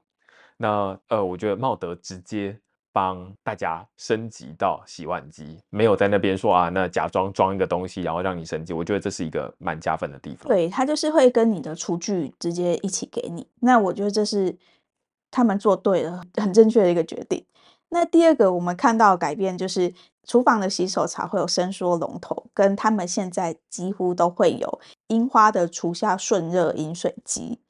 [0.58, 2.58] 那呃，我觉得茂德直接
[2.92, 10.48] 帮大家升级到洗碗机，没有在那边说啊，那假装装一个东西然后让你升级，我觉得这是一个蛮加分的地方。
[10.48, 14.56] 对，他就是会跟你的厨具直接一起给你，那我觉得这是
[15.30, 17.46] 他们做对了，很正确的一个决定。
[17.90, 19.94] 那第二个我们看到改变就是。
[20.26, 27.62] 厨房的洗手槽会有伸缩龙头，跟他们现在几乎都会有樱花的厨下顺热饮水机，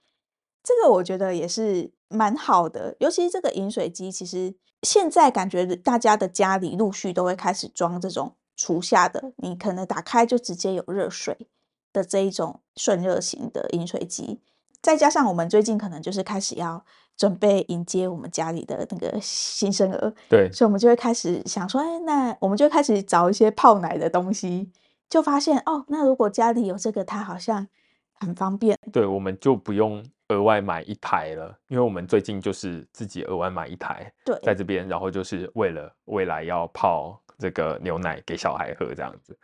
[0.64, 2.96] 这个我觉得也是蛮好的。
[3.00, 11.48] 尤其是这个饮水机，其实现在感觉大家的家里陆续都会开始装这种厨下的，你可能打开就直接有热水
[11.92, 14.42] 的这一种顺热型的饮水机。
[14.82, 16.86] 再加上我们最近可能就是开始要。
[17.18, 24.70] 准备迎接我们家里的那个新生儿，对，所以我们就会开始想说，哎，那我们就开始找一些泡奶的东西，
[25.10, 27.66] 就发现哦，那如果家里有这个，它好像
[28.14, 28.78] 很方便。
[28.92, 39.38] 对，我们就不用额外买一台了，因为我们最近就是自己额外买一台，对，在这边，然后就是为了未来要泡这个牛奶给小孩喝这样子。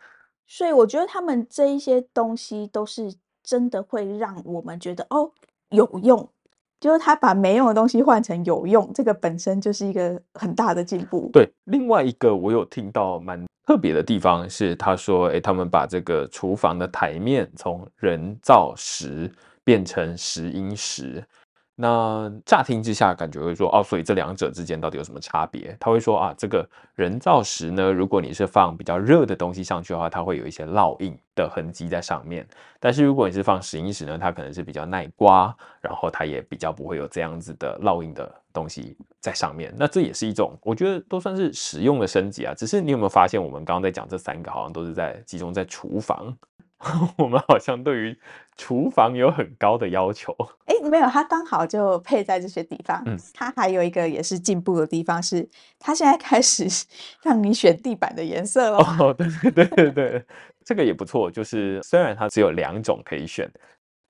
[0.46, 5.32] 所以我觉得他们这一些东西都是真的会让我们觉得哦
[5.70, 6.28] 有用。
[6.82, 11.30] 就是他把没用的东西换成有用，这个本身就是一个很大的进步。
[11.32, 19.30] 对，另外一个我有听到蛮特别的地方是，他说，哎，他们把这个厨房的台面从人造石
[19.62, 21.24] 变成石英石。
[21.74, 25.74] 那乍听之下，感觉会说哦，所以这两者之间到底有什么差别？
[25.80, 32.46] 他会说啊，这个人造石呢，如果你是放比较热的东西上去的话，它会有一些烙印的痕迹在上面。
[32.78, 39.74] 但是如果你是放石英石呢，它可能是比较耐刮，然后它也比较不会有这样子的烙印的东西在上面。
[39.76, 42.52] 那这也是一种，我觉得都算是实用的升级啊。
[42.54, 46.36] 只是你有没有发现，我们刚刚在讲这三个，好像都是在集中在厨房。
[47.16, 48.18] 我们好像对于
[48.56, 50.36] 厨房有很高的要求。
[50.66, 53.02] 哎，没有，它刚好就配在这些地方。
[53.06, 56.66] 嗯，它还有一个也是进步的地方是，它现在开始
[57.22, 58.78] 让你选地板的颜色了。
[58.78, 60.24] 哦，对对对对对，
[60.64, 61.30] 这个也不错。
[61.30, 63.50] 就是虽然它只有两种可以选，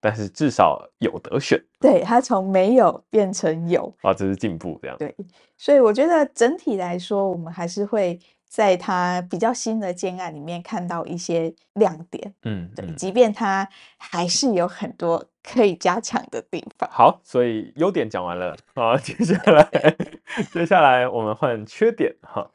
[0.01, 1.63] 但是至少有得选。
[1.79, 3.95] 对，它从没有变成有。
[4.01, 4.97] 啊，这是进步，这样。
[4.97, 5.15] 对，
[5.59, 8.19] 所以我觉得整体来说，我们还是会。
[8.53, 16.87] 在他比较新的建案里面看到一些亮点，嗯，对，即便他还是有很多可以加强的地方。
[16.93, 19.97] 好，所以优点讲完了，好，接下来
[20.53, 22.47] 接下来我们换缺点哈。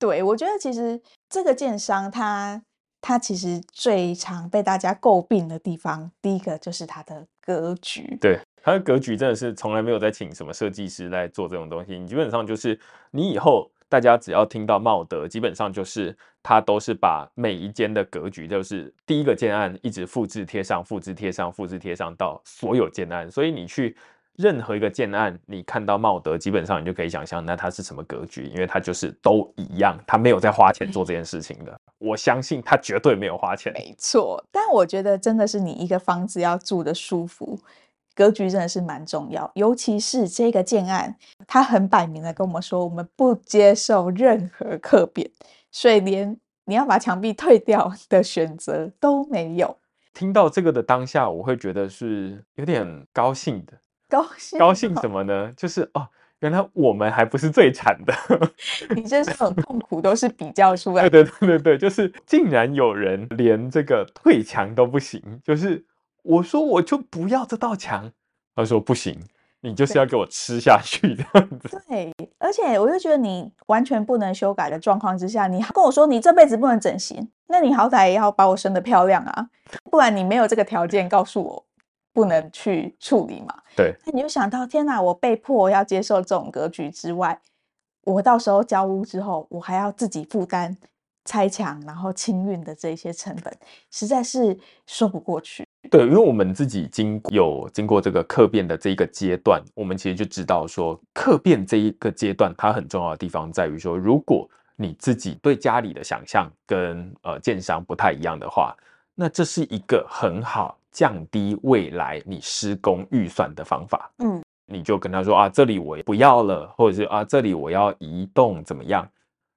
[0.00, 2.60] 对，我觉得其实这个建商他
[3.00, 8.18] 他其实最常被大家诟病的地方，第一个就是他的格局。
[8.20, 12.76] 对，它的格局真的是从来没有在请什么设计师来做这种东西，你基本上就是
[13.12, 13.70] 你以后。
[13.88, 23.30] 大家只要听到茂德，基本上就是他都是把每一间的格局，就是第一个建案一直复制贴上、复制贴上、复制贴上到所有建案。
[23.30, 23.96] 所以你去
[24.34, 31.74] 任何一个建案，你看到茂德，基本上你就可以想象，那它是什么格局，因为它就是都一样，他没有在花钱做这件事情的。
[31.98, 33.72] 我相信他绝对没有花钱。
[33.72, 37.58] 没错，但我觉得真的是你一个房子要住得舒服。
[38.16, 41.14] 格局真的是蛮重要，尤其是这个建案，
[41.46, 45.30] 他很摆明的跟我们说，我们不接受任何客变，
[45.70, 49.76] 所以连你要把墙壁退掉的选择都没有。
[50.14, 53.74] 听到这个的当下，我会觉得是有点高兴的。
[54.08, 54.58] 高兴？
[54.58, 55.52] 高兴什么呢？
[55.54, 58.14] 就是哦，原来我们还不是最惨的。
[58.96, 61.10] 你这种痛苦都是比较出 来的。
[61.10, 65.84] 对对对对对，就是竟然有人连这个退墙都不行，就是。
[66.26, 68.10] 我说我就不要这道墙，
[68.54, 69.16] 他说不行，
[69.60, 71.82] 你就是要给我吃下去这样子。
[71.88, 79.48] 对，而且我就觉得你完全不能修改的状况之下，你还跟我说你这辈子不能整形，那你好歹也要把我生得漂亮啊，
[79.90, 81.64] 不然你没有这个条件告诉我
[82.12, 83.54] 不能去处理嘛。
[83.76, 87.40] 对，那你就想到天哪，我被迫要接受这种格局之外，
[88.04, 90.76] 我到时候交屋之后，我还要自己负担
[91.24, 93.56] 拆墙然后清运的这些成本，
[93.90, 95.64] 实在是说不过去。
[95.90, 108.76] 对，因为我们自己经有经过这个客变的这一个阶段，我们其实就知道说，客变这一个阶段它很重要的地方在于说，如果你自己对家里的想象跟呃建商不太一样的话，
[109.14, 114.10] 那这是一个很好降低未来你施工预算的方法。
[114.18, 119.08] 嗯，你就跟他说啊，这里我不要了，或者是啊，这里我要移动，怎么样？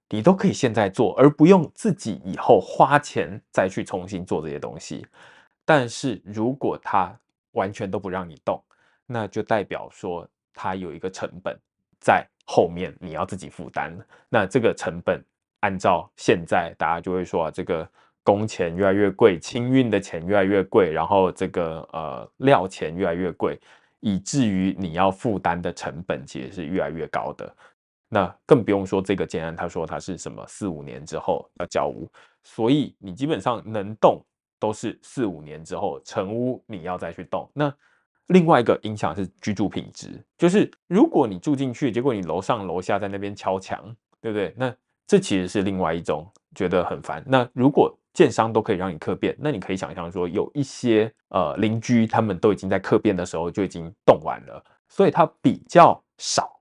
[0.10, 5.06] 你都可以现在做，而不用自己以后花钱再去重新做这些东西。
[5.70, 7.16] 但是如果他
[7.52, 8.60] 完全都不让你动，
[9.06, 11.56] 那就代表说他有一个成本
[12.02, 13.96] 在后面，你要自己负担。
[14.30, 15.24] 那这个成本，
[15.60, 17.88] 按照现在大家就会说啊，这个
[18.24, 23.56] 工钱越来越贵，清运的钱越来越贵，然后这个呃料钱越来越贵，
[24.00, 27.56] 以至于你要负担的成本其实是越来越高的。
[28.08, 32.10] 那更不用说这个建安，他说他是什么四五年之后要交屋，
[32.44, 34.20] 所以你基本上能动
[34.60, 37.50] 都是四五年之后成屋，你要再去动。
[37.54, 37.74] 那
[38.28, 43.84] 另外一个影响是居住品质，就是如果你住进去，结果你楼上楼下在那边敲墙，
[44.22, 44.54] 对不对？
[44.58, 44.76] 那
[45.08, 47.24] 这其实是另外一种觉得很烦。
[47.26, 56.60] 那如果建商都可以让你客变，那你可以想象说有一些呃邻居他们都已经在客变的时候就已经动完了，所以他比较少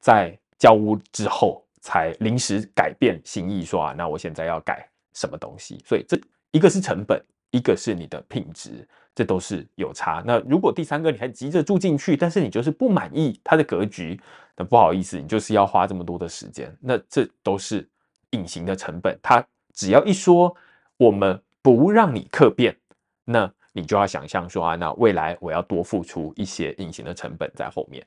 [0.00, 0.38] 在。
[0.58, 5.78] 交屋之后才临时改变心意，说啊，那我现在要改什么东西？
[5.84, 6.18] 所以这
[6.50, 10.22] 一个是成本，一个是你的品质，这都是有差。
[10.26, 14.20] 那如果第三个你还急着住进去，但是你就是不满意它的格局，
[14.56, 16.76] 那不好意思，你就是要花这么多的时间。
[16.80, 17.88] 那这都是
[18.30, 19.18] 隐形的成本。
[19.22, 20.54] 他只要一说
[20.96, 22.76] 我们不让你客变，
[23.24, 28.04] 那你就要想象说啊，那未来我要多付出一些隐形的成本在后面。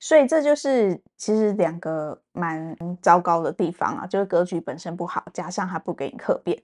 [0.00, 6.60] 所以这就是其实两个蛮糟糕的地方啊，就是格局本身不好，加上他不给你客变。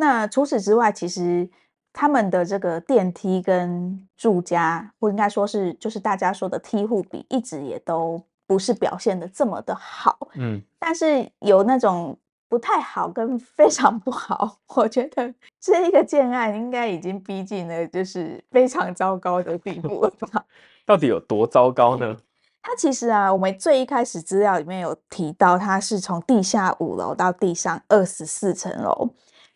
[0.00, 1.46] 那除此之外，其实
[1.92, 10.30] 他们的这个电梯跟住家，或应该说是就是大家说的梯户比，一直也都不是表现的这么的好。
[10.36, 20.46] 嗯，但是有那种不太好跟非常不好，我觉得这一个建案应该已经逼近了就是非常糟糕的地步了吧？
[20.86, 22.16] 到底有多糟糕呢？
[22.62, 29.10] 它其实啊，我们最一开始资料里面有提到，它是从地下五楼到地上二十四层楼，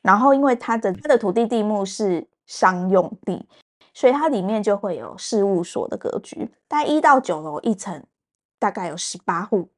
[0.05, 3.45] 然后因为它的它的土地地目是商用地，
[3.95, 6.49] 所以它里面就会有事务所的格局。
[6.69, 8.05] 大概一到九楼一层
[8.59, 9.71] 大概有十八户，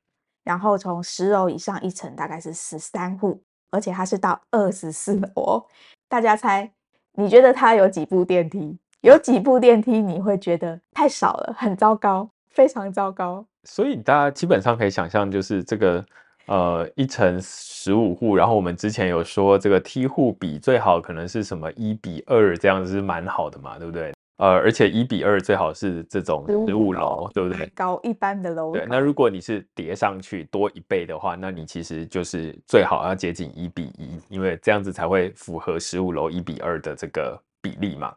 [0.42, 5.64] 然后从十楼以上一层大概是十三户，而且它是到二十四楼哦。
[6.08, 6.70] 大家猜，
[7.12, 8.76] 你觉得它有几部电梯？
[9.02, 12.28] 有几部电梯你会觉得太少了，很糟糕？
[12.50, 16.04] 非常糟糕，所以大家基本上可以想象，就是这个
[16.46, 24.12] 呃一层十五户，然后我们之前有说这个梯户比最好可能是什么一比二这样子是蛮好的嘛，对不对？
[24.38, 27.66] 呃，而且一比二最好是这种十五楼，对不对？
[27.74, 28.72] 高一般的楼。
[28.72, 38.14] 对，那如果你是叠上去多一倍的话，那你其实就是最好要接近一比一，因为这样子才会符合十五楼一比二的这个比例嘛。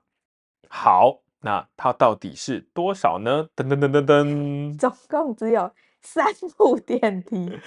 [0.68, 1.20] 好。
[1.42, 3.48] 那它到底是多少呢？
[3.56, 5.72] 噔噔噔噔噔，总共只有
[6.02, 6.26] 三
[6.58, 7.58] 部电梯。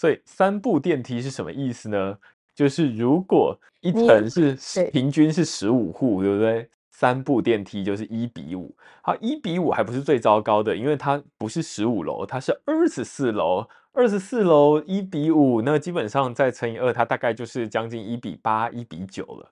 [0.00, 2.16] 所以三部电梯是什么意思呢？
[2.54, 4.56] 就是如果一层是
[4.90, 6.70] 平均是十五户，对不对？
[6.90, 8.74] 三部电梯就是一比五。
[9.02, 13.68] 好，一比五还不是最糟糕的，因为它不是十五楼，它是二十四楼。
[13.92, 19.50] 二十四楼一比五，那基本上再乘以二，它大概就是将近一比八、一比九了。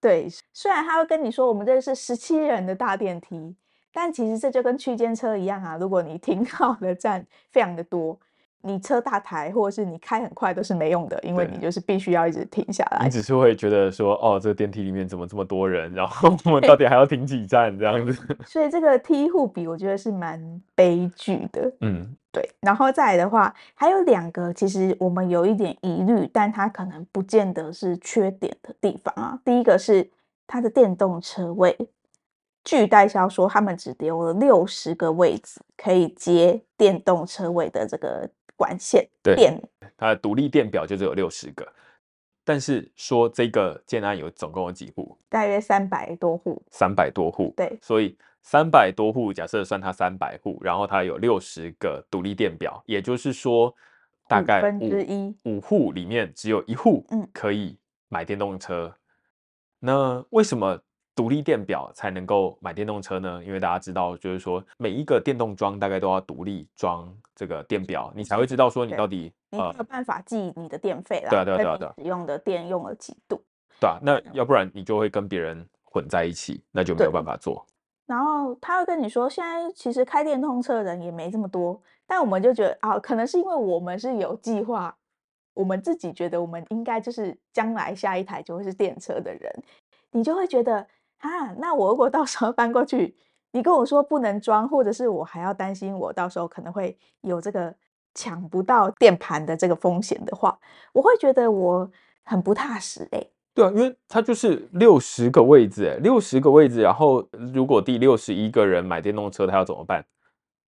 [0.00, 3.54] 对，虽然他会跟你说我们这是十七人的大电梯，
[3.92, 5.76] 但其实这就跟区间车一样啊。
[5.76, 8.18] 如果你停好的站非常的多，
[8.62, 13.04] 你车大台或者是你开很快都是没用的，因为你就是必须要一直停下来。
[13.04, 18.12] 你只是会觉得说，哦，这个电梯里面怎么这么多人，然后我们到底还要停几站这样子。
[18.44, 21.72] 所以这个梯户比，我觉得是蛮悲剧的。
[21.80, 22.46] 嗯，对。
[22.60, 29.40] 然后再来的话，还有两个，其实我们有一点疑虑，但它可能不见得是缺点的地方啊。
[29.42, 30.10] 第一个是
[30.46, 31.74] 它的电动车位，
[32.62, 38.28] 据代销说，他们只留了六十个位置可以接电动车位的这个。
[38.60, 39.58] 管线对电，
[39.96, 41.66] 它的独立电表就只有六十个，
[42.44, 45.16] 但是说这个建案有总共有几户？
[45.30, 53.74] 大约三百多户，三百多户，对，所以三百多户，假设算它三百户，然后它有六十个独立电表，也就是说
[54.28, 57.02] 大概五分之一，五户里面只有一户
[57.32, 57.78] 可以
[58.10, 58.94] 买电动车，嗯、
[59.80, 60.78] 那为什么？
[61.14, 63.42] 独立电表才能够买电动车呢？
[63.44, 71.28] 因为大家知道，就是说每一个电动桩大概都要独立装这个电表，你才会知道说你到底你没有办法记你的电费啦。
[71.28, 73.42] 对啊，对啊，对啊，对啊，使用的电用了几度？
[73.80, 77.66] 对啊，那要不然你就会跟别人混在一起，那就没有办法做。
[78.06, 84.96] 然后他会跟你说，现在其实开电动车的人也没这么多，但我们就觉得啊，可能是因为我们是有计划，
[85.54, 89.52] 我们自己觉得我们应该就是将来下一台就会是电车的人，
[90.12, 90.86] 你就会觉得。
[91.20, 93.14] 啊，那我如果到时候搬过去，
[93.52, 97.74] 你跟我说不能装，或者是我还要担心我到时候可能会有这个
[98.14, 100.58] 抢不到电盘的这个风险的话，
[100.92, 101.90] 我会觉得我
[102.22, 110.04] 很不踏实哎、对啊，因为它就是六十个位置哎，六十个位置，然后如果第六十一个人买电动车，他要怎么办？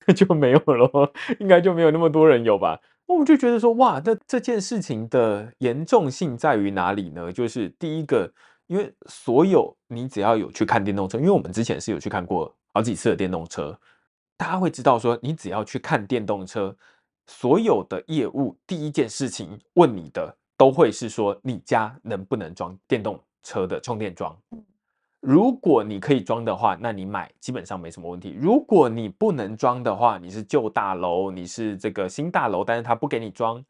[0.06, 2.80] 那 就没有了，应该就没有那么多人有吧？
[3.06, 7.32] 那我就觉得说，哇，那这件事情的严重性在于哪里呢？
[7.32, 8.32] 就是第一个，
[8.72, 13.78] 因为所有你只要有去看电动车，因为我们之前是有去看过好几次的电动车，
[14.34, 16.74] 大家会知道说，你只要去看电动车，
[17.26, 24.34] 所有的业务第一件事情问你的都会是说，你家能不能装电动车的充电桩？
[25.20, 28.34] 如果你可以装的话，那你买基本上没什么问题。
[28.40, 33.62] 如果你不能装的话，你是旧大楼，你是这个新大楼，但是他不给你装，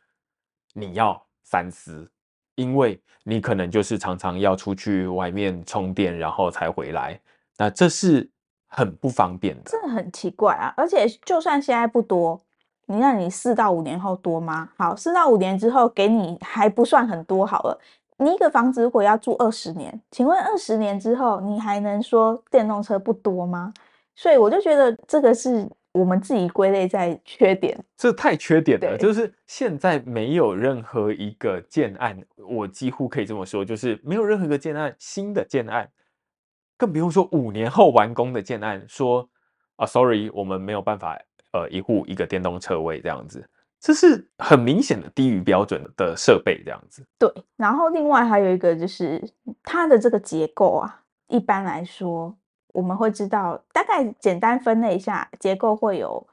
[0.75, 2.09] 你要三思，
[2.55, 7.19] 因为你可能就是常常要出去外面充电，然后才回来，
[7.57, 8.29] 那这是
[8.69, 9.71] 很不方便的。
[9.71, 10.75] 这很奇怪啊！
[10.77, 12.41] 而且就算现在不多，
[12.87, 14.69] 你让你四到五年后多吗？
[14.77, 17.79] 好，四到五年之后给你还不算很多好了。
[18.19, 23.73] 你一个房子如果要住二十年，请问二十年之后你还能说电动车不多吗？
[24.15, 28.97] 所以我就觉得这个是我们自己归类在缺点，这太缺点了。
[28.97, 35.91] 就是现在没有任何一个建案，我几乎可以这么说，就是没有任何一个建案，新的建案，
[36.79, 39.29] 更不用说五年后完工的建案，说
[39.77, 41.19] 啊，sorry，我们没有办法，
[41.53, 43.47] 呃，一户一个电动车位这样子。
[43.79, 47.05] 这是很明显的低于标准的设备，这样子。
[47.19, 49.21] 对，然后另外还有一个就是
[49.63, 52.33] 它的这个结构啊，一般来说
[52.73, 56.27] 我们会知道，大概简单分类一下，结构会有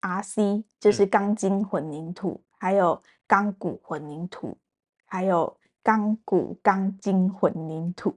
[0.00, 4.56] RC，就是钢筋混凝土，嗯、还有钢骨混凝土，
[5.04, 8.16] 还有钢骨钢筋混凝土。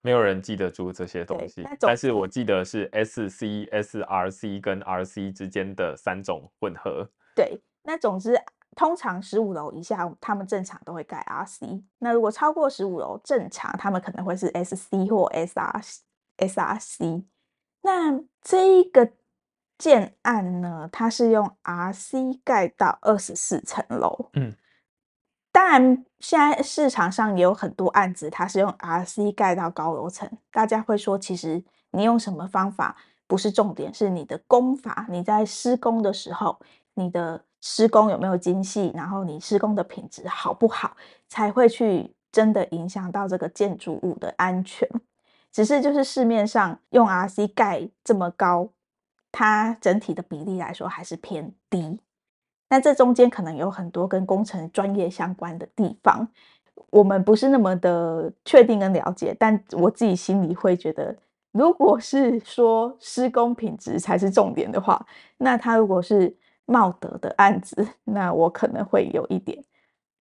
[0.00, 7.08] 没有人记得住这些东西，但是我记得是 SC、SRC 跟 RC 之间的三种混合。
[7.34, 7.60] 对。
[7.86, 8.34] 那总之，
[8.74, 11.82] 通常十五楼以下，他们正常都会盖 RC。
[11.98, 15.98] 那如果超过十五楼，正常他们可能会是 SC 或 SR
[16.38, 17.24] SRC。
[17.82, 19.12] 那这一个
[19.76, 24.30] 建案呢，它是用 RC 盖到二十四层楼。
[24.34, 24.54] 嗯，
[25.52, 30.30] 当然，现在市场上也有很多案子，它是用 RC 盖到高楼层。
[30.50, 35.06] 大家会说，其实你用什么方法不是重点，是你的工法。
[35.10, 36.58] 你在施工的时候，
[36.94, 40.96] 你的施工有没有精细，然后你施工的品质好不好，
[41.28, 44.88] 才会去真的影响到这个建筑物的安全。
[45.54, 48.70] 只是就是市面上用 RC 盖这么高，
[49.30, 52.00] 它整体的比例来说还是偏低。
[52.68, 56.26] 那这中间可能有很多跟工程专业相关的地方，
[56.90, 59.32] 我们不是那么的确定跟了解。
[59.38, 61.16] 但我自己心里会觉得，
[61.52, 65.06] 如果是说施工品质才是重点的话，
[65.38, 66.36] 那它如果是
[66.66, 69.62] 茂德的案子，那我可能会有一点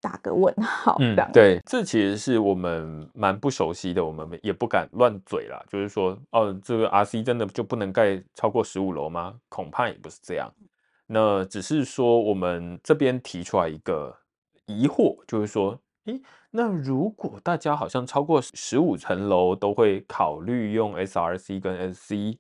[0.03, 0.97] 打个问号。
[0.99, 5.63] 嗯，对，这其实是我们蛮不熟悉的，我们也不敢乱嘴啦。
[5.69, 9.33] 就是说，哦，这个 RC 真的就不能盖超过十五楼吗？
[9.47, 10.51] 恐怕也不是这样。
[11.07, 14.13] 那只是说，我们这边提出来一个
[14.65, 22.37] 疑惑，就是说，诶，那如果大家好像超过十五层楼都会考虑用 SRC 跟 SC，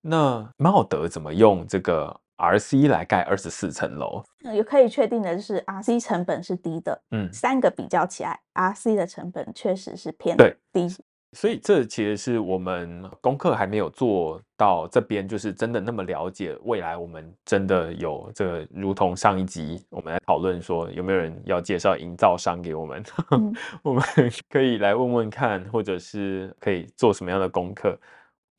[0.00, 4.22] 那茂德怎么用这个？RC 来盖二十四层楼，
[4.52, 7.00] 也可以确定的是，RC 成本是低的。
[7.10, 10.36] 嗯，三个比较起来，RC 的成本确实是偏
[10.72, 10.88] 低。
[11.32, 16.56] 所以这其实是我们功课还没有做到这边，就是真的那么了解。
[16.62, 23.02] 未来我们真的有这个，如同上一集我们来讨论说，有没有人要介绍营造商给我们？
[23.32, 24.04] 嗯、 我们
[24.48, 27.98] 可以来问问看，或者是可以做什么样的功课。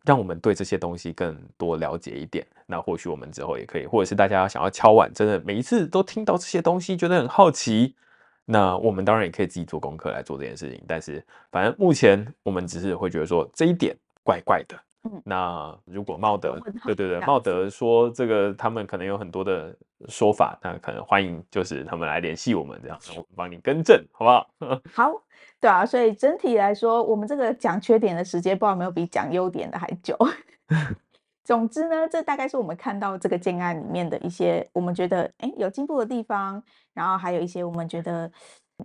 [0.05, 7.95] 让我们对这些东西更多了解一点，那或许我们之后也可以，或者是大家想要敲碗，真的每一次都听到这些东西，觉得很好奇，
[8.45, 10.81] 那我们当然也可以自己做功课来做这件事情。
[10.87, 14.84] 但是，反正目前我们只是会觉得说这一点怪怪的。
[15.05, 19.75] 嗯，那如果茂德，对对对，茂德说这个他们可能有很多的
[20.07, 24.49] 说法，那可能欢迎就是他们来联系我们，这样我们帮你更正，好不好？
[24.93, 25.11] 好。
[25.61, 30.15] 对啊，所以整体来说，我们这个讲缺点的时间，不知道有没有比讲优点的还久。
[31.43, 36.61] 总之呢，这大概是我们看到这个建案里面的一些我们觉得哎有进步的地方，
[36.93, 38.31] 然后还有一些我们觉得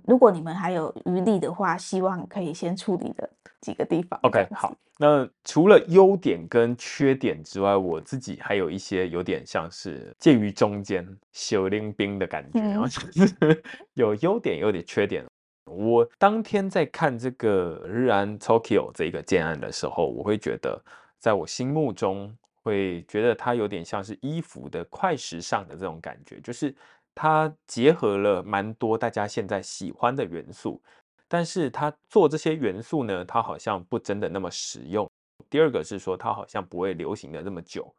[0.07, 3.29] 如果你们还有余力的话，希望可以先处理的
[3.61, 4.19] 几个地方。
[4.23, 13.63] OK，好，那除了优点跟缺点之外，我自己还有一些有点像是介于中间小冷冰的感觉，然后就是
[13.95, 15.25] 有优点，有点缺点。
[15.67, 20.83] 我当天在看这个日安 Tokyo 这个建案的时候，我会觉得，
[21.19, 26.75] 在我心目中会觉得它有点像是衣服的快时尚的这种感觉，就是
[27.23, 30.81] 它结合了蛮多大家现在喜欢的元素，
[31.29, 35.07] 但是它做这些元素呢，它好像不真的那么实用。
[35.51, 37.95] 第二个是说，它好像不会流行的那么久。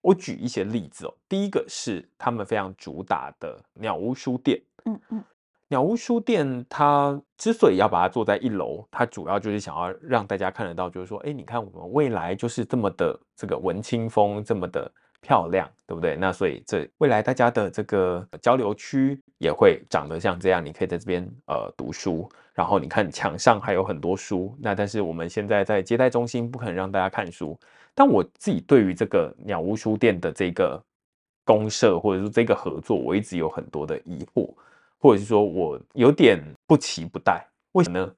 [0.00, 5.22] 我举一些例子哦，第一个是他们非常主打的鸟屋书店，嗯嗯。
[5.68, 14.90] 鸟屋书店，它之所以要把它做在一楼，它主要就是想要让大家看得到，就是说，哎，你看我们未来就是这么的这个文青风，这么的
[15.24, 16.16] 漂亮，对不对？
[16.16, 24.54] 那所以这未来大家的这个交流区也会长得像这样，你可以在这边呃读书，然后你看墙上还有很多书。
[24.60, 27.58] 那但是我们现在在接待中心不可能让大家看书，
[27.94, 30.80] 但我自己对于这个鸟屋书店的这个
[31.44, 34.52] 公社或者说这个合作，我一直有很多的疑惑。
[34.98, 38.10] 或者是说我有点不期不待，为什么呢？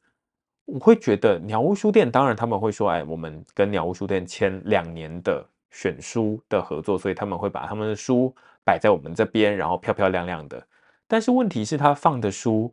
[0.67, 10.67] 我会觉得鸟屋书店，当然他们会说，哎，我们跟鸟屋书店签两年的选书的合作，所以他们会把他们的书摆在我们这边，然后漂漂亮亮的。
[11.07, 12.73] 但是问题是，他放的书，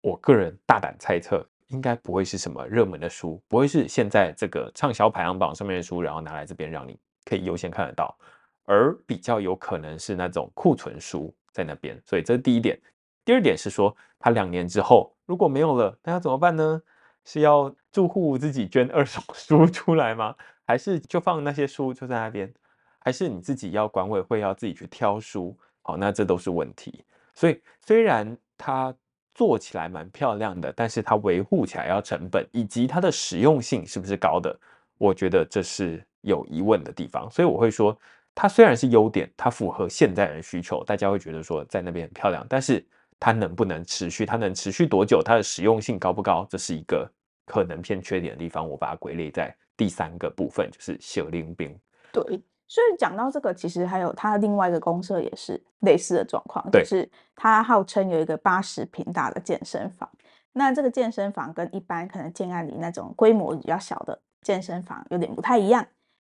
[0.00, 8.16] 我个人大胆猜测，应该不会是什么热门的书，不会是现在这个畅销排行榜上面的书，然后拿来这边让你可以优先看得到，
[8.64, 12.00] 而比较有可能是那种库存书在那边。
[12.04, 12.78] 所以这是第一点。
[13.24, 16.80] 第二点是说，他两年之后如果没有了，那要怎么办呢？
[17.24, 20.36] 是要住户自己捐二手书出来吗？
[20.66, 22.52] 还是就放那些书就在那边？
[22.98, 25.56] 还是你自己要管委会要自己去挑书？
[25.82, 27.04] 好，那这都是问题。
[27.34, 28.94] 所以虽然它
[29.34, 34.58] 做起来蛮漂亮的，但是它维护起来要成本，以及它的实用性是不是高的？
[34.98, 37.30] 我觉得这是有疑问的地方。
[37.30, 37.96] 所以我会说，
[38.34, 42.84] 它虽然是优点，它符合现在人需求，大家会觉得说在那边很漂亮，但是。
[43.18, 44.26] 它能不能持续？
[44.26, 45.22] 它能持续多久？
[45.24, 46.46] 它的实用性高不高？
[46.50, 47.10] 这是一个
[47.46, 48.68] 可能偏缺点的地方。
[48.68, 51.78] 我把它归类在第三个部分，就是小林兵。
[52.12, 52.22] 对，
[52.66, 60.08] 所以讲到这个，其实还有它另外一个公社也是类似的状况，就是它号称有一个八十平大的健身房。
[60.52, 65.86] 那这个健身房跟一般可能建案里那种规模比较小的健身房有点不太一样。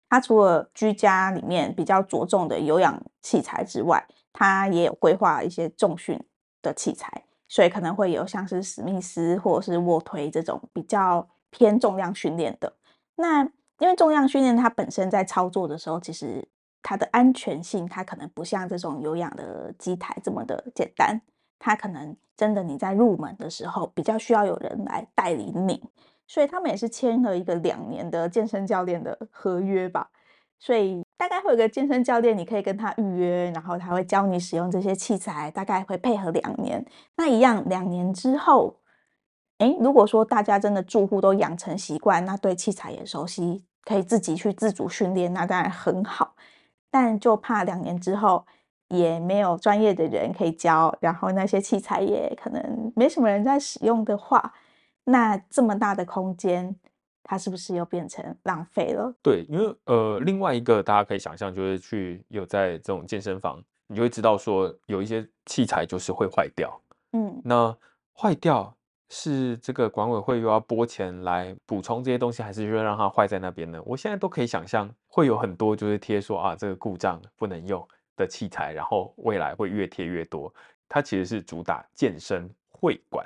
[0.09, 6.18] 它除了居家里面比较着重的有氧器材之外，它也有规划一些重训。
[6.62, 12.72] 的器材，所以可能会有像是史密斯或者是卧推这种比较偏重量训练的。
[13.16, 13.42] 那
[13.78, 16.46] 因为重量训练它本身在操作的时候，其实
[16.82, 21.20] 它的安全性它可能不像这种有氧的机台这么的简单。
[21.58, 25.82] 它可能真的你在入门的时候比较需要有人来带领你，
[26.26, 30.10] 所以他们也是签了一个两年的健身教练的合约吧。
[30.58, 36.84] 所以大概会有个健身教练，你可以跟他预约，然后他会教你使用这些器材，大概会配合两年。
[37.16, 38.76] 那一样两年之后，
[39.59, 46.34] 诶，如果说大家真的住户都养成习惯，那对器材也熟悉，可以自己去自主训练，那当然很好。
[46.90, 48.46] 但就怕两年之后
[48.88, 54.54] 也没有专业的人可以教，然后那些器材也可能没什么人在使用的话，
[55.04, 56.76] 那这么大的空间。
[57.28, 59.12] 它是不是又变成浪费了？
[59.20, 66.80] 对，因为呃，另外一个大家可以想象，就是去有在这种健身房，你就会知道说有一些器材就是会坏掉。
[67.14, 67.76] 嗯，那
[68.16, 68.72] 坏掉
[69.09, 73.80] 是这个管委会又要拨钱来补充这些东西，还是说让它坏在那边呢？
[73.84, 77.86] 我现在都可以想象，会有很多就是贴说啊，这个故障不能用
[78.16, 80.52] 的器材，然后未来会越贴越多。
[80.88, 83.24] 它其实是主打健身会馆。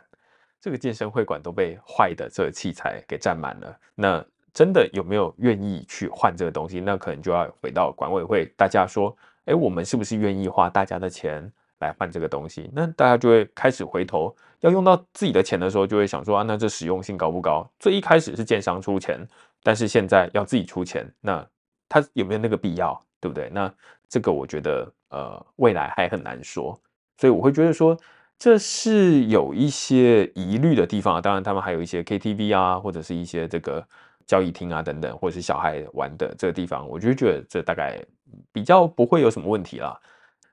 [0.60, 4.22] 这个健身会馆都被坏的这个器材给占满了，那
[4.52, 6.80] 真的有没有愿意去换这个东西？
[6.80, 9.16] 那可能就要回到管委会，大家说，
[9.46, 11.50] 哎，我们是不是愿意花大家的钱
[11.80, 12.70] 来换这个东西？
[12.72, 17.68] 那大家就会开始回头，要用到自己的钱的时候，就会想说啊，那这实用性高不高？
[17.78, 19.18] 最一开始是建商出钱，
[19.62, 21.46] 但是现在要自己出钱，那
[21.88, 22.98] 他有没有那个必要？
[23.20, 23.50] 对不对？
[23.52, 23.70] 那
[24.08, 26.80] 这个我觉得，呃，未来还很难说，
[27.18, 27.96] 所以我会觉得说。
[28.42, 33.86] 这是有一些疑虑的地方啊，当然他们还有一些 KTV 啊，或者是一些这个
[34.26, 38.02] 交易厅啊等等，或者是小孩玩的这个地方，我就觉得这大概
[38.50, 39.94] 比较不会有什么问题啦。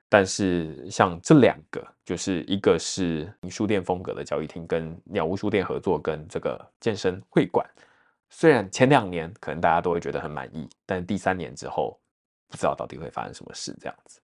[0.08, 7.68] 但是像这两个，就是一个是书店风格的交易厅，跟鸟屋书店合作，跟这个健身会馆，
[8.30, 11.98] 虽然前两年可能大家都会觉得很满意，但第三年之后
[12.48, 14.20] 不知道到底会发生什么事这样子。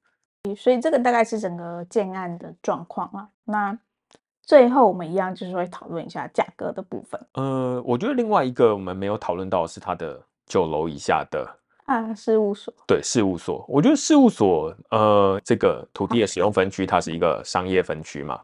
[0.56, 3.28] 所以这个大概是整个建案的状况啊。
[3.44, 3.78] 那
[4.42, 7.18] 最后我们一样就是会讨论一下价格的部分。
[7.32, 11.46] 呃，我觉得另外一个我们没有讨论到的是它的九楼以下的
[11.84, 12.72] 啊事务所。
[12.86, 13.64] 对，事务所。
[13.68, 18.40] 我觉得事务所呃这个土地的使用分区，它是一个商业分区嘛。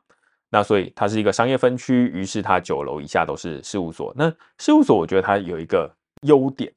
[0.51, 4.13] 那所以它是一个商业分区，于是它九楼以下都是事务所。
[4.17, 5.89] 那事务所我觉得它有一个
[6.23, 6.73] 优点，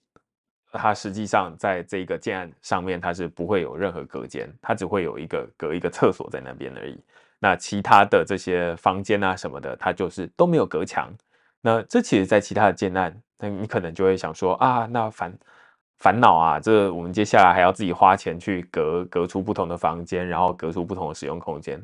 [0.71, 6.97] 它实际上在这个建案上面它是不会有任何隔间，它只会有一个隔一个厕所在那边而已。
[7.39, 11.11] 那其他的这些房间啊什么的，它就是都没有隔墙。
[11.59, 15.35] 那这其实，在其他的建案，那你可能就会想说啊，那烦
[16.03, 21.81] 烦恼啊，这我们接下来还要自己花钱去隔隔出不同的房间，然后隔出不同的使用空间。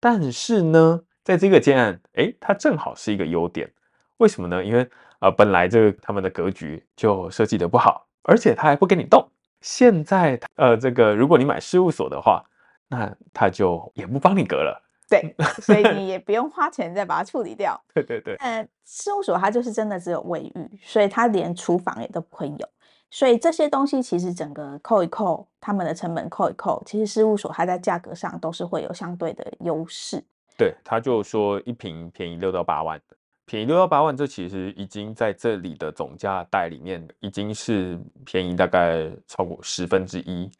[0.00, 3.70] 但是呢，在这个建案，诶，它正好是一个优点。
[4.16, 4.64] 为什么呢？
[4.64, 4.84] 因为
[5.20, 9.24] 呃，本来这个他们的格局就设计的不好，而且他还不给你动。
[9.60, 12.42] 现在呃，这个如果你买事务所的话，
[12.88, 14.82] 那他就也不帮你隔了。
[15.08, 15.32] 对，
[15.62, 17.80] 所以你也不用花钱再把它处理掉。
[17.94, 18.34] 对 对对。
[18.40, 22.68] 呃，事务所它就是真的只有卫浴，所以它连厨房也都不会有。
[23.12, 30.24] 所以这些东西其实整个扣一扣，他们的成本扣一扣，其实事务所它在价格上都是会有相对的优势。
[30.56, 32.98] 对，他就说一瓶便宜六到八万，
[33.44, 40.50] 便宜六到八万，这其实已经在这里的总价带里面已经是便宜大概超过十分之一，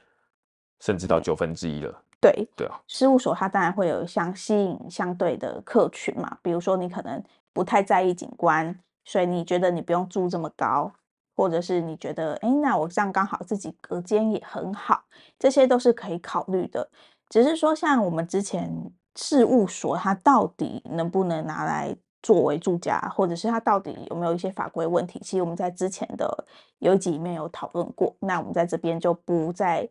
[0.80, 2.02] 甚至到九分之一了。
[2.20, 7.22] 对对啊，事务所它当然会有相吸引相对的客群嘛，比如说你可能
[7.54, 10.92] 不太在意景观，所以你觉得你不用住这么高，
[11.34, 15.04] 或者是你觉得哎，那我这样刚好自己隔间也很好，
[15.38, 16.90] 这些都是可以考虑的。
[17.28, 18.92] 只是说像我们之前。
[19.14, 25.18] 事务所它到底能不能拿来作为住家，或者是它到底有没有一些法规问题？
[25.18, 26.46] 其实我们在之前的
[26.78, 29.86] 有几里面有讨论过，那我们在这边就不再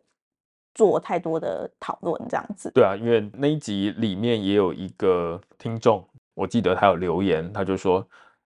[0.74, 2.72] 做太多的讨论，这样子。
[2.74, 8.04] 对啊，因为那一集里面也有一个听众，我记得他有留言，他就说：“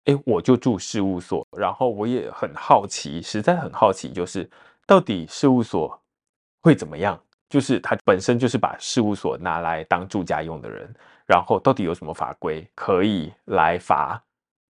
[0.06, 4.50] 哎，我就住事务所，然后我也很好奇，实在很好奇，就是
[4.86, 6.00] 到底事务所
[6.62, 10.92] 会怎么样？”就是他本身就是把事务所拿来当住家用的人，
[11.28, 14.20] 然后到底有什么法规可以来罚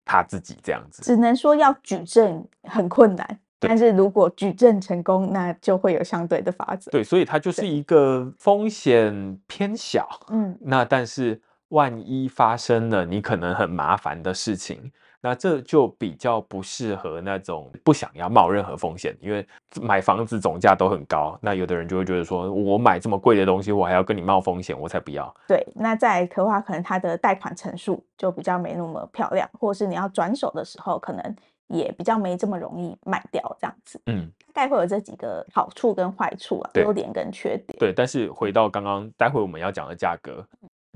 [0.04, 1.02] 他自己这样子？
[1.02, 6.92] 只能说要举证很困难，但是如果举证成功，那就会有相对的法则。
[6.92, 14.92] 对，所以它就是一个风险偏小，嗯，那但是万一发生了你可能很麻烦的事情。
[15.26, 19.48] 那这就比较不适合那种不想要冒任何风险，因为
[19.82, 21.40] 买房子总价都很高。
[21.42, 25.34] 那有的人就会觉得说，我买这么贵的东西，我还要跟你冒风险，我才不要。
[25.48, 31.36] 对，那再的话，可能它的贷款成数就比较没那么漂亮，或者是你要转手的时候，可能
[31.68, 34.02] 也比较没这么容易卖掉这样子。
[34.08, 37.80] 嗯，大概会有这几个好处跟坏处啊，优点跟缺点。
[37.80, 40.46] 对，但是回到刚刚，待会我们要讲的价格。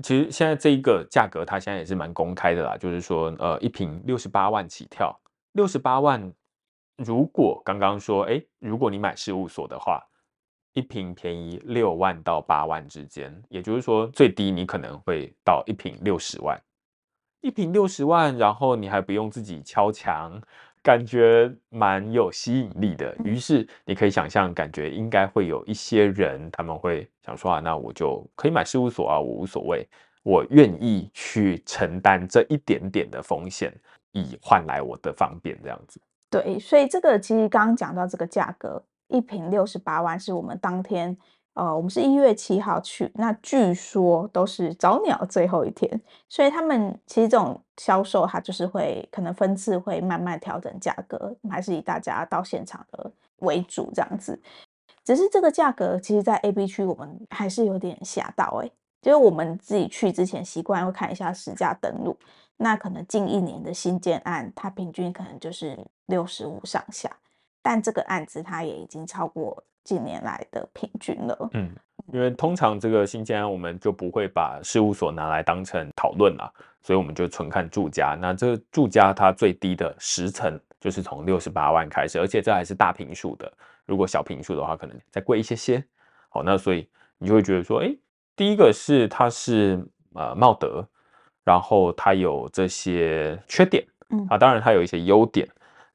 [0.02, 5.18] 其实现在这一个价格，它现在也是蛮公开的啦，就是说，呃，一瓶六十八万起跳，
[5.52, 6.32] 六十八万。
[6.96, 10.04] 如果刚刚说，哎，如果你买事务所的话，
[10.72, 16.60] 一瓶便宜六万到八万之间，也就是说，最低你可能会到一瓶六十万，
[17.40, 20.42] 一瓶六十万，然后你还不用自己敲墙。
[20.88, 29.86] 感觉蛮有吸引力的，于是你可以想象，感觉应该会有一些人，他们会想说啊，那我就可以买事务所啊，我无所谓，
[30.22, 33.70] 我愿意去承担这一点点的风险，
[34.12, 36.00] 以换来我的方便，这样子。
[36.30, 41.14] 对，所以这个其实刚刚讲到这个价格，一瓶六十八万，是我们当天。
[41.58, 54.40] 呃，我们是一月七号去，那据说都是早鸟最后一天，所以他们其实这种销售，它就是会可能分次会慢慢调整价格，还是以大家到现场的为主这样子。
[55.02, 58.70] 只是这个价格，其实，在 A B 区我们还是有点吓到哎，
[59.02, 62.16] 就是我们自己去之前习惯会看一下实价登录，
[62.58, 67.10] 那可能近一年的新建案，它平均可能就是六十五上下，
[67.60, 69.64] 但这个案子它也已经超过。
[69.88, 71.74] 近年来的平均了，嗯，
[72.12, 78.14] 因为通常这个新建案我们就不会把事务所拿来当成讨论了，所以我们就纯看住家。
[78.20, 83.50] 那这个住家它最低的十层就是从六十八万开始，而且这还是大平数的。
[83.86, 85.82] 如果小平数的话，可能再贵一些些。
[86.28, 86.86] 好，那所以
[87.16, 87.88] 你就会觉得说，哎，
[88.36, 89.82] 第一个是它是
[90.12, 90.86] 呃茂德，
[91.44, 95.48] 然后它有这些缺点，嗯啊，当然它有一些优点。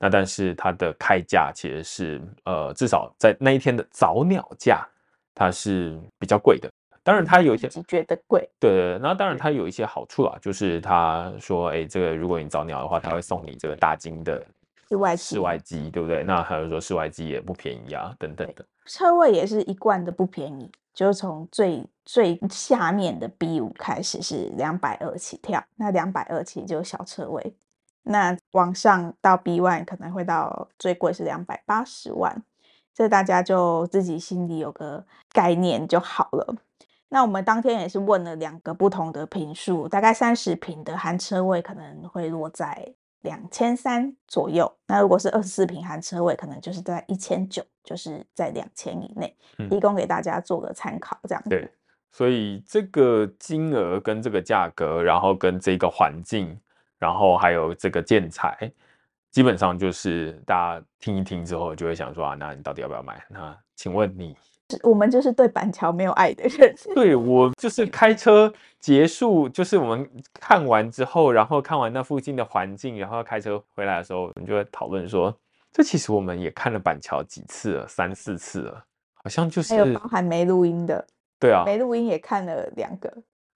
[0.03, 4.85] 那但是它的开价其实是呃，至少在那一天的早鸟价，
[5.33, 6.69] 它是比较贵的。
[7.03, 8.99] 当然它有一些觉得贵，对对。
[8.99, 14.45] 那当然它有一些好处啊，就是他说，哎，这个如果你早鸟的话，他会送你这个大金的
[14.89, 16.21] 室外室外机，对不对？
[16.25, 18.65] 那还有说室外机也不便宜啊，等等的。
[18.85, 27.55] 车位也是一贯的不便宜，就是从最最下面的 B 五开始是两百二起跳，那两百二其实就是小车位。
[28.05, 32.41] 那往上到 B one 可能会到最贵是两百八十万，
[32.93, 36.55] 这大家就自己心里有个概念就好了。
[37.09, 44.71] 那我们当天也是问了两个不同的平数，大概三十平的含车位可能会落在两千三左右。
[44.87, 49.35] 那如果是二十四坪含车位，可能就是在一千九，就是在两千以内，
[49.69, 51.49] 提供给大家做个参考，这样子。
[51.49, 51.69] 对，
[52.11, 56.59] 所以这个金额跟这个价格，然后跟这个环境，
[57.03, 58.71] 然后还有这个建材，
[59.29, 63.21] 基本上就是大家听一听之后就会想说啊，那你到底要不要买？
[63.27, 64.33] 那请问你？
[64.83, 66.73] 我们就是对板桥没有爱的人。
[66.95, 75.37] 对，我就是开车结束，就是我们看完之后，然后看完那附近的环境，然后开车回来的时候，我们就会讨论说，
[75.73, 78.81] 这其实我们也看了板桥几次了，三四次了，
[79.15, 81.05] 好像就是还有包含没录音的，
[81.37, 83.13] 对啊，没录音也看了两个。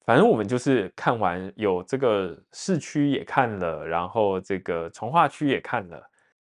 [0.08, 6.02] 反正我们就是看完有这个市区也看了，然后这个从化区也看了。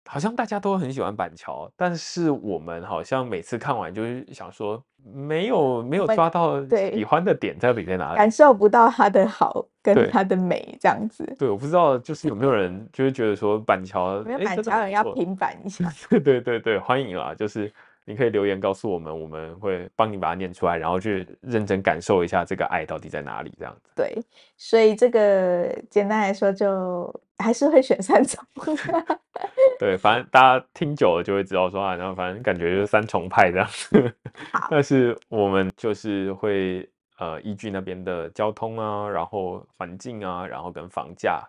[0.07, 4.83] 好像大家都很喜欢板桥，但是我们好像每次看完就是想说，
[5.13, 11.23] 没有没有抓到喜欢的点在里在哪里，感受不到它的好跟它的美这样子。
[11.37, 15.87] 对，我不知道就是有没有人就是觉得说板桥，没有板桥人要平板一下。
[16.09, 17.71] 对对对对，欢迎啦，就是。
[18.05, 23.91] 你可以留言告诉我们，我们会帮你把它念出来，然后去认真感受一下这个爱到底在哪里，这样子。
[23.95, 24.17] 对，
[24.57, 28.43] 所以这个简单来说，就还是会选三重。
[29.79, 34.13] 对，反正大家听久了就会知道说啊，然后反正感觉就是三重派这样子。
[34.51, 36.87] 好， 但是我们就是会
[37.17, 41.41] 呃依据那边的交通啊，然后环境啊，然后跟房价。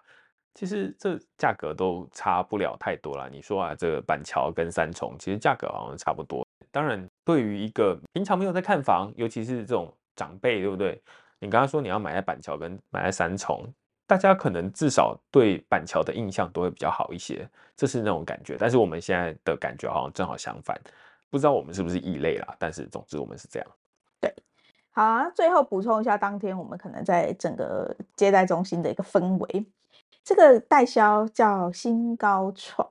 [0.55, 3.29] 其实这价格都差不了太多啦。
[3.31, 6.47] 你说啊，这个板桥跟三重，其实价格好像差不多。
[6.71, 11.01] 当然，对于一个平常没有在看房，尤其是这种长辈，对不对？
[11.39, 13.67] 你刚刚说你要买在板桥跟买在三重，
[14.07, 18.57] 大家可能至少对板桥的印象都会比较好一些，这是那种感觉。
[18.59, 20.79] 但是我们现在的感觉好像正好相反，
[21.31, 22.55] 不知道我们是不是异类啦。
[22.59, 23.69] 但是总之我们是这样。
[24.21, 24.33] 对，
[24.93, 25.29] 好啊。
[25.31, 29.67] 最后补充一下，当天我们可能在整个接待中心的一个氛围。
[30.25, 32.89] 这个代销叫新高创，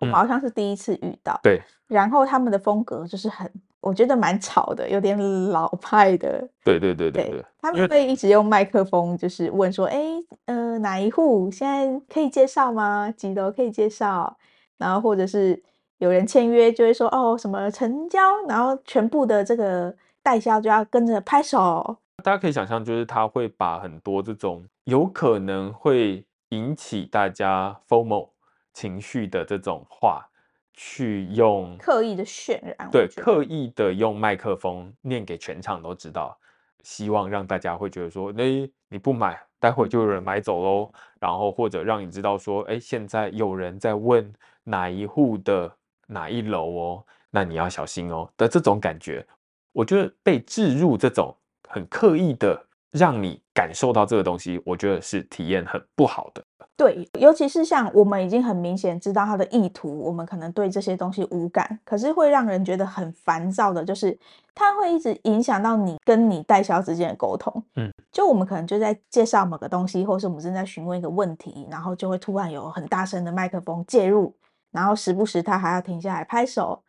[0.00, 1.32] 我们好像是第一次遇到。
[1.32, 5.18] 嗯、对，然后他们的风格就是很，我觉得蛮吵的，有点
[5.48, 6.46] 老派的。
[6.62, 10.04] 对对对对对，对他们会一直用麦克风，就是问说：“哎，
[10.44, 13.10] 呃，哪一户现在可以介绍吗？
[13.10, 14.36] 几楼可以介绍？”
[14.76, 15.62] 然后或者是
[15.98, 21.96] 有人签约，就会说：“哦，什么成交？”然后全部的这个代销就要跟着拍手。
[22.22, 26.22] 大家可以想象，就是他会把很多这种有可能会。
[26.50, 28.30] 引起大家 FOMO
[28.72, 30.28] 情绪的这种话，
[30.72, 36.38] 去用刻意的渲染，对，刻意的用麦克风念给全场都知道，
[36.82, 40.92] 希望让大家会觉得说，诶，你不买，待会就有人买走喽。
[41.20, 44.32] 然后或者让你知道说，诶，现在有人在问
[44.64, 45.74] 哪一户的
[46.06, 49.26] 哪一楼哦，那你要小心哦的这种感觉，
[49.72, 51.34] 我觉得被置入这种
[51.68, 52.66] 很刻意的。
[52.94, 56.42] 让你感受到这个东西，我觉得是体验很不好的。
[56.76, 64.16] 对，尤其是像我们已经很明显知道他的意图，我们可能对这些东西无感，可是会让人觉得很烦躁的，就是
[64.54, 67.62] 它会一直影响到你跟你代销之间的沟通。
[67.76, 74.34] 嗯，就我们可能就在介绍某个东西，或是我们正在询问一个问题，然后就会突然有很大声的麦克风介入，
[74.72, 76.82] 然后时不时他还要停下来拍手，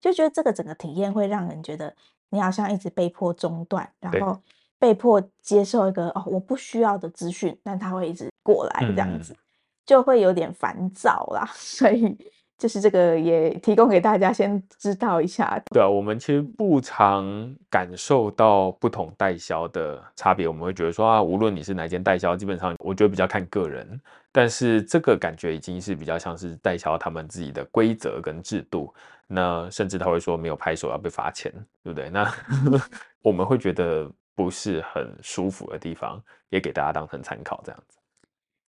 [0.00, 1.94] 就觉得这个整个体验会让人觉得
[2.28, 4.38] 你好像一直被迫中断，然后。
[4.80, 9.36] 被迫接受一个哦，我不需要的资讯，但他会一直过来这样子，嗯、
[9.84, 11.46] 就会有点烦躁啦。
[11.54, 12.16] 所以
[12.56, 15.62] 就是这个也提供给大家先知道一下。
[15.70, 24.00] 对啊，我们其实不常感受到不同代销的差别，我们会觉得说啊，无论你是哪间代销，基本上我觉得比较看个人。
[24.32, 28.94] 但是这个感觉已经是比较像是代销他们自己的规则跟制度。
[29.26, 31.52] 那甚至他会说没有拍手要被罚钱，
[31.82, 32.08] 对不对？
[32.08, 32.32] 那
[33.20, 34.10] 我们会觉得。
[34.40, 36.18] 不是很舒服的地方，
[36.48, 37.98] 也给大家当成参考，这样子。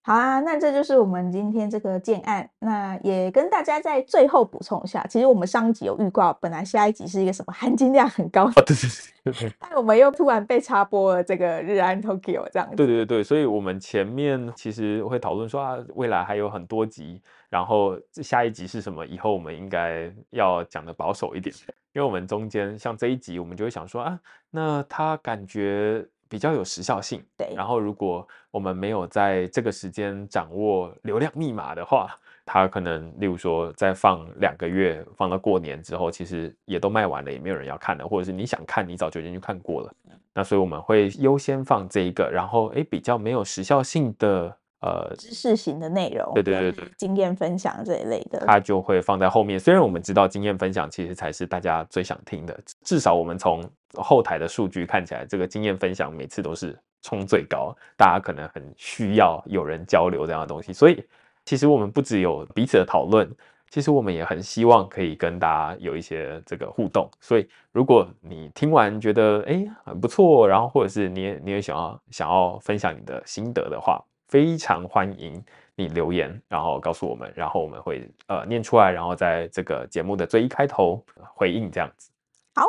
[0.04, 2.50] 好啊，那这就是我们今天这个建案。
[2.58, 12.76] 那也跟大家在最后补充一下，其实我们上一集有预告，本来下一集是一个什么含金量很高的，哦、对对对对，但我们又突然被插播了这个日安 Tokyo 这样子。
[12.76, 19.04] 对对对，所以我们前面其实会讨论说啊，未来还有很多集，然后下一集是什么？
[19.04, 21.54] 以后我们应该要讲的保守一点，
[21.92, 24.18] 因为我们中间像这一集，我们就会想说啊，
[24.50, 26.02] 那他感觉。
[26.32, 27.52] 比较有时效性，对。
[27.54, 32.08] 然后，如果我们没有在这个时间掌握流量密码的话，
[32.46, 39.92] 它可能，例如说，再放两个月，放到过年之后，其实也都卖完了，也没有人要看了，或者是你想看，你早就已经去看过了。
[40.32, 44.56] 那所以我们会优先放这一个，然后，诶，比较没有时效性的。
[44.82, 49.58] 呃，知识型的内容，对对对对，经验分享这一类的，它就会放在后面。
[49.58, 53.62] 虽然我们知道经验分享其实才是大家最想听的，至少我们从
[53.94, 60.72] 后台的数据看起来，这个经验分享每次都是冲最高，大家可能很需要有人交流这样的东西。
[60.72, 61.04] 所以，
[61.44, 63.30] 其实我们不只有彼此的讨论，
[63.70, 67.08] 其实我们也很希望可以跟大家有一些这个互动。
[67.20, 81.04] 所以，如果你听完觉得哎很不错，然后或者是你也你也想要想要分享你的心得的话，非常欢迎你留言，然后告诉我们，然后我们会呃念出来，然后在这个节目的最一开头
[81.34, 82.10] 回应这样子。
[82.54, 82.62] 好，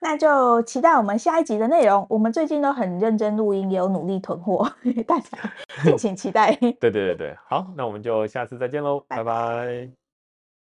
[0.00, 2.06] 那就期待我们下一集的内容。
[2.10, 4.70] 我们最近都很认真录音，也有努力囤货，
[5.08, 5.38] 大家
[5.82, 6.54] 敬请期待。
[6.54, 9.24] 对对对对，好，那我们就下次再见喽，拜拜。
[9.24, 10.07] 拜拜。